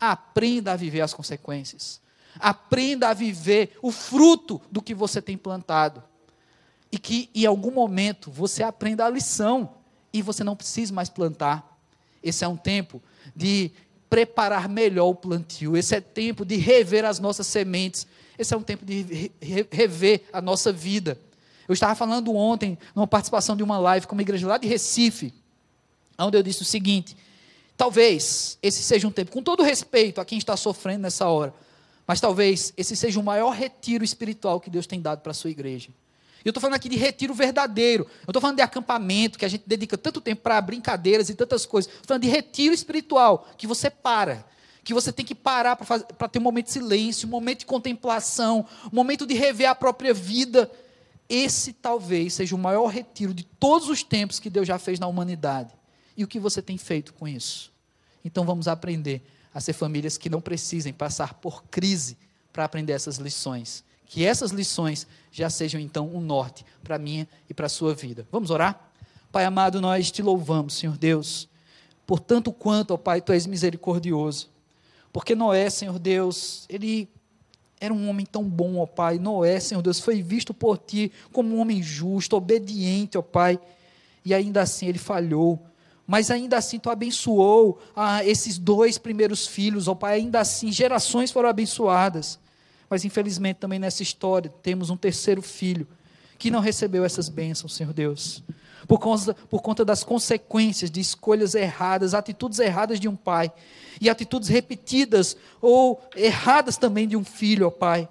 Aprenda 0.00 0.72
a 0.72 0.76
viver 0.76 1.00
as 1.00 1.12
consequências. 1.14 2.00
Aprenda 2.38 3.08
a 3.08 3.14
viver 3.14 3.76
o 3.82 3.90
fruto 3.90 4.60
do 4.70 4.80
que 4.82 4.94
você 4.94 5.20
tem 5.20 5.36
plantado. 5.36 6.02
e 6.90 6.98
que 6.98 7.28
em 7.34 7.44
algum 7.44 7.70
momento 7.70 8.30
você 8.30 8.62
aprenda 8.62 9.04
a 9.04 9.10
lição 9.10 9.74
e 10.12 10.22
você 10.22 10.42
não 10.42 10.56
precise 10.56 10.92
mais 10.92 11.08
plantar. 11.08 11.78
Esse 12.22 12.44
é 12.44 12.48
um 12.48 12.56
tempo 12.56 13.02
de 13.36 13.70
preparar 14.08 14.68
melhor 14.68 15.08
o 15.08 15.14
plantio. 15.14 15.76
Esse 15.76 15.94
é 15.94 16.00
tempo 16.00 16.44
de 16.44 16.56
rever 16.56 17.04
as 17.04 17.18
nossas 17.18 17.46
sementes. 17.46 18.06
Esse 18.38 18.54
é 18.54 18.56
um 18.56 18.62
tempo 18.62 18.84
de 18.84 19.30
rever 19.70 20.22
a 20.32 20.40
nossa 20.40 20.72
vida. 20.72 21.18
Eu 21.68 21.74
estava 21.74 21.94
falando 21.94 22.34
ontem, 22.34 22.78
numa 22.94 23.06
participação 23.06 23.54
de 23.54 23.62
uma 23.62 23.78
live 23.78 24.06
com 24.06 24.14
uma 24.14 24.22
igreja 24.22 24.46
lá 24.46 24.56
de 24.56 24.66
Recife, 24.66 25.34
onde 26.18 26.38
eu 26.38 26.42
disse 26.42 26.62
o 26.62 26.64
seguinte: 26.64 27.14
talvez 27.78 28.58
esse 28.60 28.82
seja 28.82 29.06
um 29.06 29.10
tempo, 29.10 29.30
com 29.30 29.42
todo 29.42 29.62
respeito 29.62 30.20
a 30.20 30.24
quem 30.24 30.36
está 30.36 30.56
sofrendo 30.56 31.02
nessa 31.02 31.28
hora, 31.28 31.54
mas 32.04 32.20
talvez 32.20 32.74
esse 32.76 32.96
seja 32.96 33.20
o 33.20 33.22
maior 33.22 33.50
retiro 33.50 34.04
espiritual 34.04 34.60
que 34.60 34.68
Deus 34.68 34.86
tem 34.86 35.00
dado 35.00 35.20
para 35.20 35.30
a 35.30 35.34
sua 35.34 35.50
igreja. 35.50 35.90
Eu 36.44 36.50
estou 36.50 36.60
falando 36.60 36.76
aqui 36.76 36.88
de 36.88 36.96
retiro 36.96 37.34
verdadeiro. 37.34 38.04
Eu 38.20 38.30
estou 38.30 38.40
falando 38.40 38.56
de 38.56 38.62
acampamento, 38.62 39.38
que 39.38 39.44
a 39.44 39.48
gente 39.48 39.64
dedica 39.66 39.98
tanto 39.98 40.20
tempo 40.20 40.40
para 40.42 40.60
brincadeiras 40.60 41.28
e 41.28 41.34
tantas 41.34 41.66
coisas. 41.66 41.92
Estou 41.92 42.08
falando 42.08 42.22
de 42.22 42.28
retiro 42.28 42.74
espiritual, 42.74 43.46
que 43.56 43.66
você 43.66 43.90
para. 43.90 44.44
Que 44.82 44.94
você 44.94 45.12
tem 45.12 45.26
que 45.26 45.34
parar 45.34 45.76
para 45.76 46.28
ter 46.28 46.38
um 46.38 46.42
momento 46.42 46.66
de 46.66 46.72
silêncio, 46.72 47.28
um 47.28 47.30
momento 47.30 47.60
de 47.60 47.66
contemplação, 47.66 48.64
um 48.90 48.96
momento 48.96 49.26
de 49.26 49.34
rever 49.34 49.68
a 49.68 49.74
própria 49.74 50.14
vida. 50.14 50.70
Esse 51.28 51.72
talvez 51.72 52.34
seja 52.34 52.54
o 52.54 52.58
maior 52.58 52.86
retiro 52.86 53.34
de 53.34 53.44
todos 53.44 53.88
os 53.88 54.02
tempos 54.02 54.40
que 54.40 54.48
Deus 54.48 54.66
já 54.66 54.78
fez 54.78 54.98
na 54.98 55.06
humanidade. 55.06 55.77
E 56.18 56.24
o 56.24 56.26
que 56.26 56.40
você 56.40 56.60
tem 56.60 56.76
feito 56.76 57.14
com 57.14 57.28
isso? 57.28 57.72
Então 58.24 58.44
vamos 58.44 58.66
aprender 58.66 59.22
a 59.54 59.60
ser 59.60 59.72
famílias 59.72 60.18
que 60.18 60.28
não 60.28 60.40
precisem 60.40 60.92
passar 60.92 61.34
por 61.34 61.62
crise 61.70 62.18
para 62.52 62.64
aprender 62.64 62.92
essas 62.92 63.18
lições. 63.18 63.84
Que 64.04 64.24
essas 64.24 64.50
lições 64.50 65.06
já 65.30 65.48
sejam 65.48 65.80
então 65.80 66.12
um 66.12 66.20
norte 66.20 66.66
para 66.82 66.96
a 66.96 66.98
minha 66.98 67.28
e 67.48 67.54
para 67.54 67.66
a 67.66 67.68
sua 67.68 67.94
vida. 67.94 68.26
Vamos 68.32 68.50
orar? 68.50 68.90
Pai 69.30 69.44
amado, 69.44 69.80
nós 69.80 70.10
te 70.10 70.20
louvamos, 70.20 70.74
Senhor 70.74 70.98
Deus, 70.98 71.48
por 72.04 72.18
tanto 72.18 72.50
quanto, 72.50 72.94
ó 72.94 72.96
Pai, 72.96 73.20
tu 73.20 73.32
és 73.32 73.46
misericordioso. 73.46 74.48
Porque 75.12 75.36
Noé, 75.36 75.70
Senhor 75.70 76.00
Deus, 76.00 76.66
ele 76.68 77.08
era 77.80 77.94
um 77.94 78.08
homem 78.08 78.26
tão 78.26 78.42
bom, 78.42 78.78
ó 78.78 78.86
Pai. 78.86 79.20
Noé, 79.20 79.60
Senhor 79.60 79.82
Deus, 79.82 80.00
foi 80.00 80.20
visto 80.20 80.52
por 80.52 80.78
ti 80.78 81.12
como 81.32 81.54
um 81.54 81.60
homem 81.60 81.80
justo, 81.80 82.34
obediente, 82.34 83.16
ó 83.16 83.22
Pai. 83.22 83.60
E 84.24 84.34
ainda 84.34 84.62
assim 84.62 84.88
ele 84.88 84.98
falhou 84.98 85.64
mas 86.08 86.30
ainda 86.30 86.56
assim 86.56 86.78
tu 86.78 86.88
abençoou 86.88 87.78
ah, 87.94 88.24
esses 88.24 88.56
dois 88.56 88.96
primeiros 88.96 89.46
filhos, 89.46 89.88
ó 89.88 89.94
Pai, 89.94 90.14
ainda 90.14 90.40
assim 90.40 90.72
gerações 90.72 91.30
foram 91.30 91.50
abençoadas. 91.50 92.38
Mas 92.88 93.04
infelizmente 93.04 93.58
também 93.58 93.78
nessa 93.78 94.02
história 94.02 94.50
temos 94.62 94.88
um 94.88 94.96
terceiro 94.96 95.42
filho 95.42 95.86
que 96.38 96.50
não 96.50 96.60
recebeu 96.60 97.04
essas 97.04 97.28
bênçãos, 97.28 97.74
Senhor 97.74 97.92
Deus. 97.92 98.42
Por 98.86 98.98
conta, 98.98 99.34
por 99.50 99.60
conta 99.60 99.84
das 99.84 100.02
consequências 100.02 100.90
de 100.90 100.98
escolhas 100.98 101.54
erradas, 101.54 102.14
atitudes 102.14 102.58
erradas 102.58 102.98
de 102.98 103.06
um 103.06 103.14
pai, 103.14 103.52
e 104.00 104.08
atitudes 104.08 104.48
repetidas 104.48 105.36
ou 105.60 106.00
erradas 106.16 106.78
também 106.78 107.06
de 107.06 107.18
um 107.18 107.24
filho, 107.24 107.66
ó 107.66 107.70
Pai. 107.70 108.08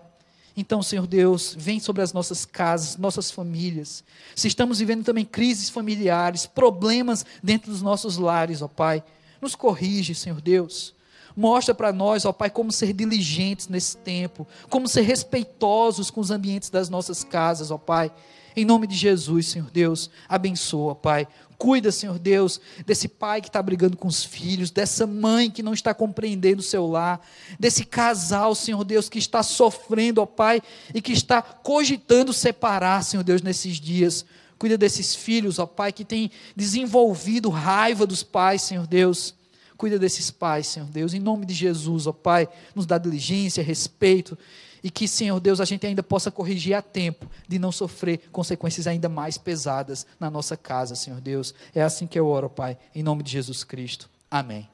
Então, 0.59 0.81
Senhor 0.81 1.05
Deus, 1.05 1.55
vem 1.55 1.79
sobre 1.79 2.01
as 2.01 2.11
nossas 2.11 2.43
casas, 2.43 2.97
nossas 2.97 3.29
famílias. 3.29 4.03
Se 4.35 4.47
estamos 4.47 4.79
vivendo 4.79 5.05
também 5.05 5.23
crises 5.23 5.69
familiares, 5.69 6.47
problemas 6.47 7.23
dentro 7.43 7.71
dos 7.71 7.83
nossos 7.83 8.17
lares, 8.17 8.63
ó 8.63 8.67
Pai, 8.67 9.03
nos 9.39 9.53
corrige, 9.53 10.15
Senhor 10.15 10.41
Deus. 10.41 10.96
Mostra 11.37 11.75
para 11.75 11.93
nós, 11.93 12.25
ó 12.25 12.33
Pai, 12.33 12.49
como 12.49 12.71
ser 12.71 12.91
diligentes 12.93 13.67
nesse 13.67 13.95
tempo, 13.97 14.47
como 14.71 14.87
ser 14.87 15.01
respeitosos 15.01 16.09
com 16.09 16.19
os 16.19 16.31
ambientes 16.31 16.71
das 16.71 16.89
nossas 16.89 17.23
casas, 17.23 17.69
ó 17.69 17.77
Pai. 17.77 18.11
Em 18.55 18.65
nome 18.65 18.87
de 18.87 18.95
Jesus, 18.95 19.49
Senhor 19.49 19.69
Deus, 19.69 20.09
abençoa, 20.27 20.95
Pai, 20.95 21.27
Cuida, 21.55 21.91
Senhor 21.91 22.17
Deus, 22.17 22.59
desse 22.87 23.07
pai 23.07 23.39
que 23.39 23.49
está 23.49 23.61
brigando 23.61 23.95
com 23.95 24.07
os 24.07 24.23
filhos, 24.23 24.71
dessa 24.71 25.05
mãe 25.05 25.49
que 25.49 25.61
não 25.61 25.73
está 25.73 25.93
compreendendo 25.93 26.59
o 26.59 26.63
seu 26.63 26.87
lar, 26.87 27.19
desse 27.59 27.85
casal, 27.85 28.55
Senhor 28.55 28.83
Deus, 28.83 29.07
que 29.07 29.19
está 29.19 29.43
sofrendo, 29.43 30.21
ó 30.21 30.25
Pai, 30.25 30.59
e 30.93 30.99
que 31.01 31.11
está 31.11 31.41
cogitando 31.41 32.33
separar, 32.33 33.03
Senhor 33.03 33.23
Deus, 33.23 33.43
nesses 33.43 33.79
dias. 33.79 34.25
Cuida 34.57 34.75
desses 34.75 35.15
filhos, 35.15 35.59
ó 35.59 35.67
Pai, 35.67 35.91
que 35.91 36.03
tem 36.03 36.31
desenvolvido 36.55 37.49
raiva 37.49 38.07
dos 38.07 38.23
pais, 38.23 38.63
Senhor 38.63 38.87
Deus. 38.87 39.36
Cuida 39.77 39.99
desses 39.99 40.31
pais, 40.31 40.67
Senhor 40.67 40.89
Deus, 40.89 41.13
em 41.13 41.19
nome 41.19 41.45
de 41.45 41.53
Jesus, 41.53 42.07
ó 42.07 42.11
Pai, 42.11 42.49
nos 42.73 42.85
dá 42.85 42.97
diligência, 42.97 43.63
respeito 43.63 44.37
e 44.83 44.89
que, 44.89 45.07
Senhor 45.07 45.39
Deus, 45.39 45.59
a 45.59 45.65
gente 45.65 45.85
ainda 45.85 46.03
possa 46.03 46.31
corrigir 46.31 46.73
a 46.73 46.81
tempo 46.81 47.29
de 47.47 47.59
não 47.59 47.71
sofrer 47.71 48.21
consequências 48.31 48.87
ainda 48.87 49.09
mais 49.09 49.37
pesadas 49.37 50.05
na 50.19 50.29
nossa 50.29 50.55
casa, 50.55 50.95
Senhor 50.95 51.19
Deus. 51.19 51.53
É 51.73 51.81
assim 51.81 52.07
que 52.07 52.19
eu 52.19 52.27
oro, 52.27 52.49
Pai, 52.49 52.77
em 52.93 53.03
nome 53.03 53.23
de 53.23 53.31
Jesus 53.31 53.63
Cristo. 53.63 54.09
Amém. 54.29 54.69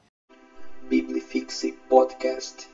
Biblifixe 0.88 1.72
Podcast. 1.88 2.73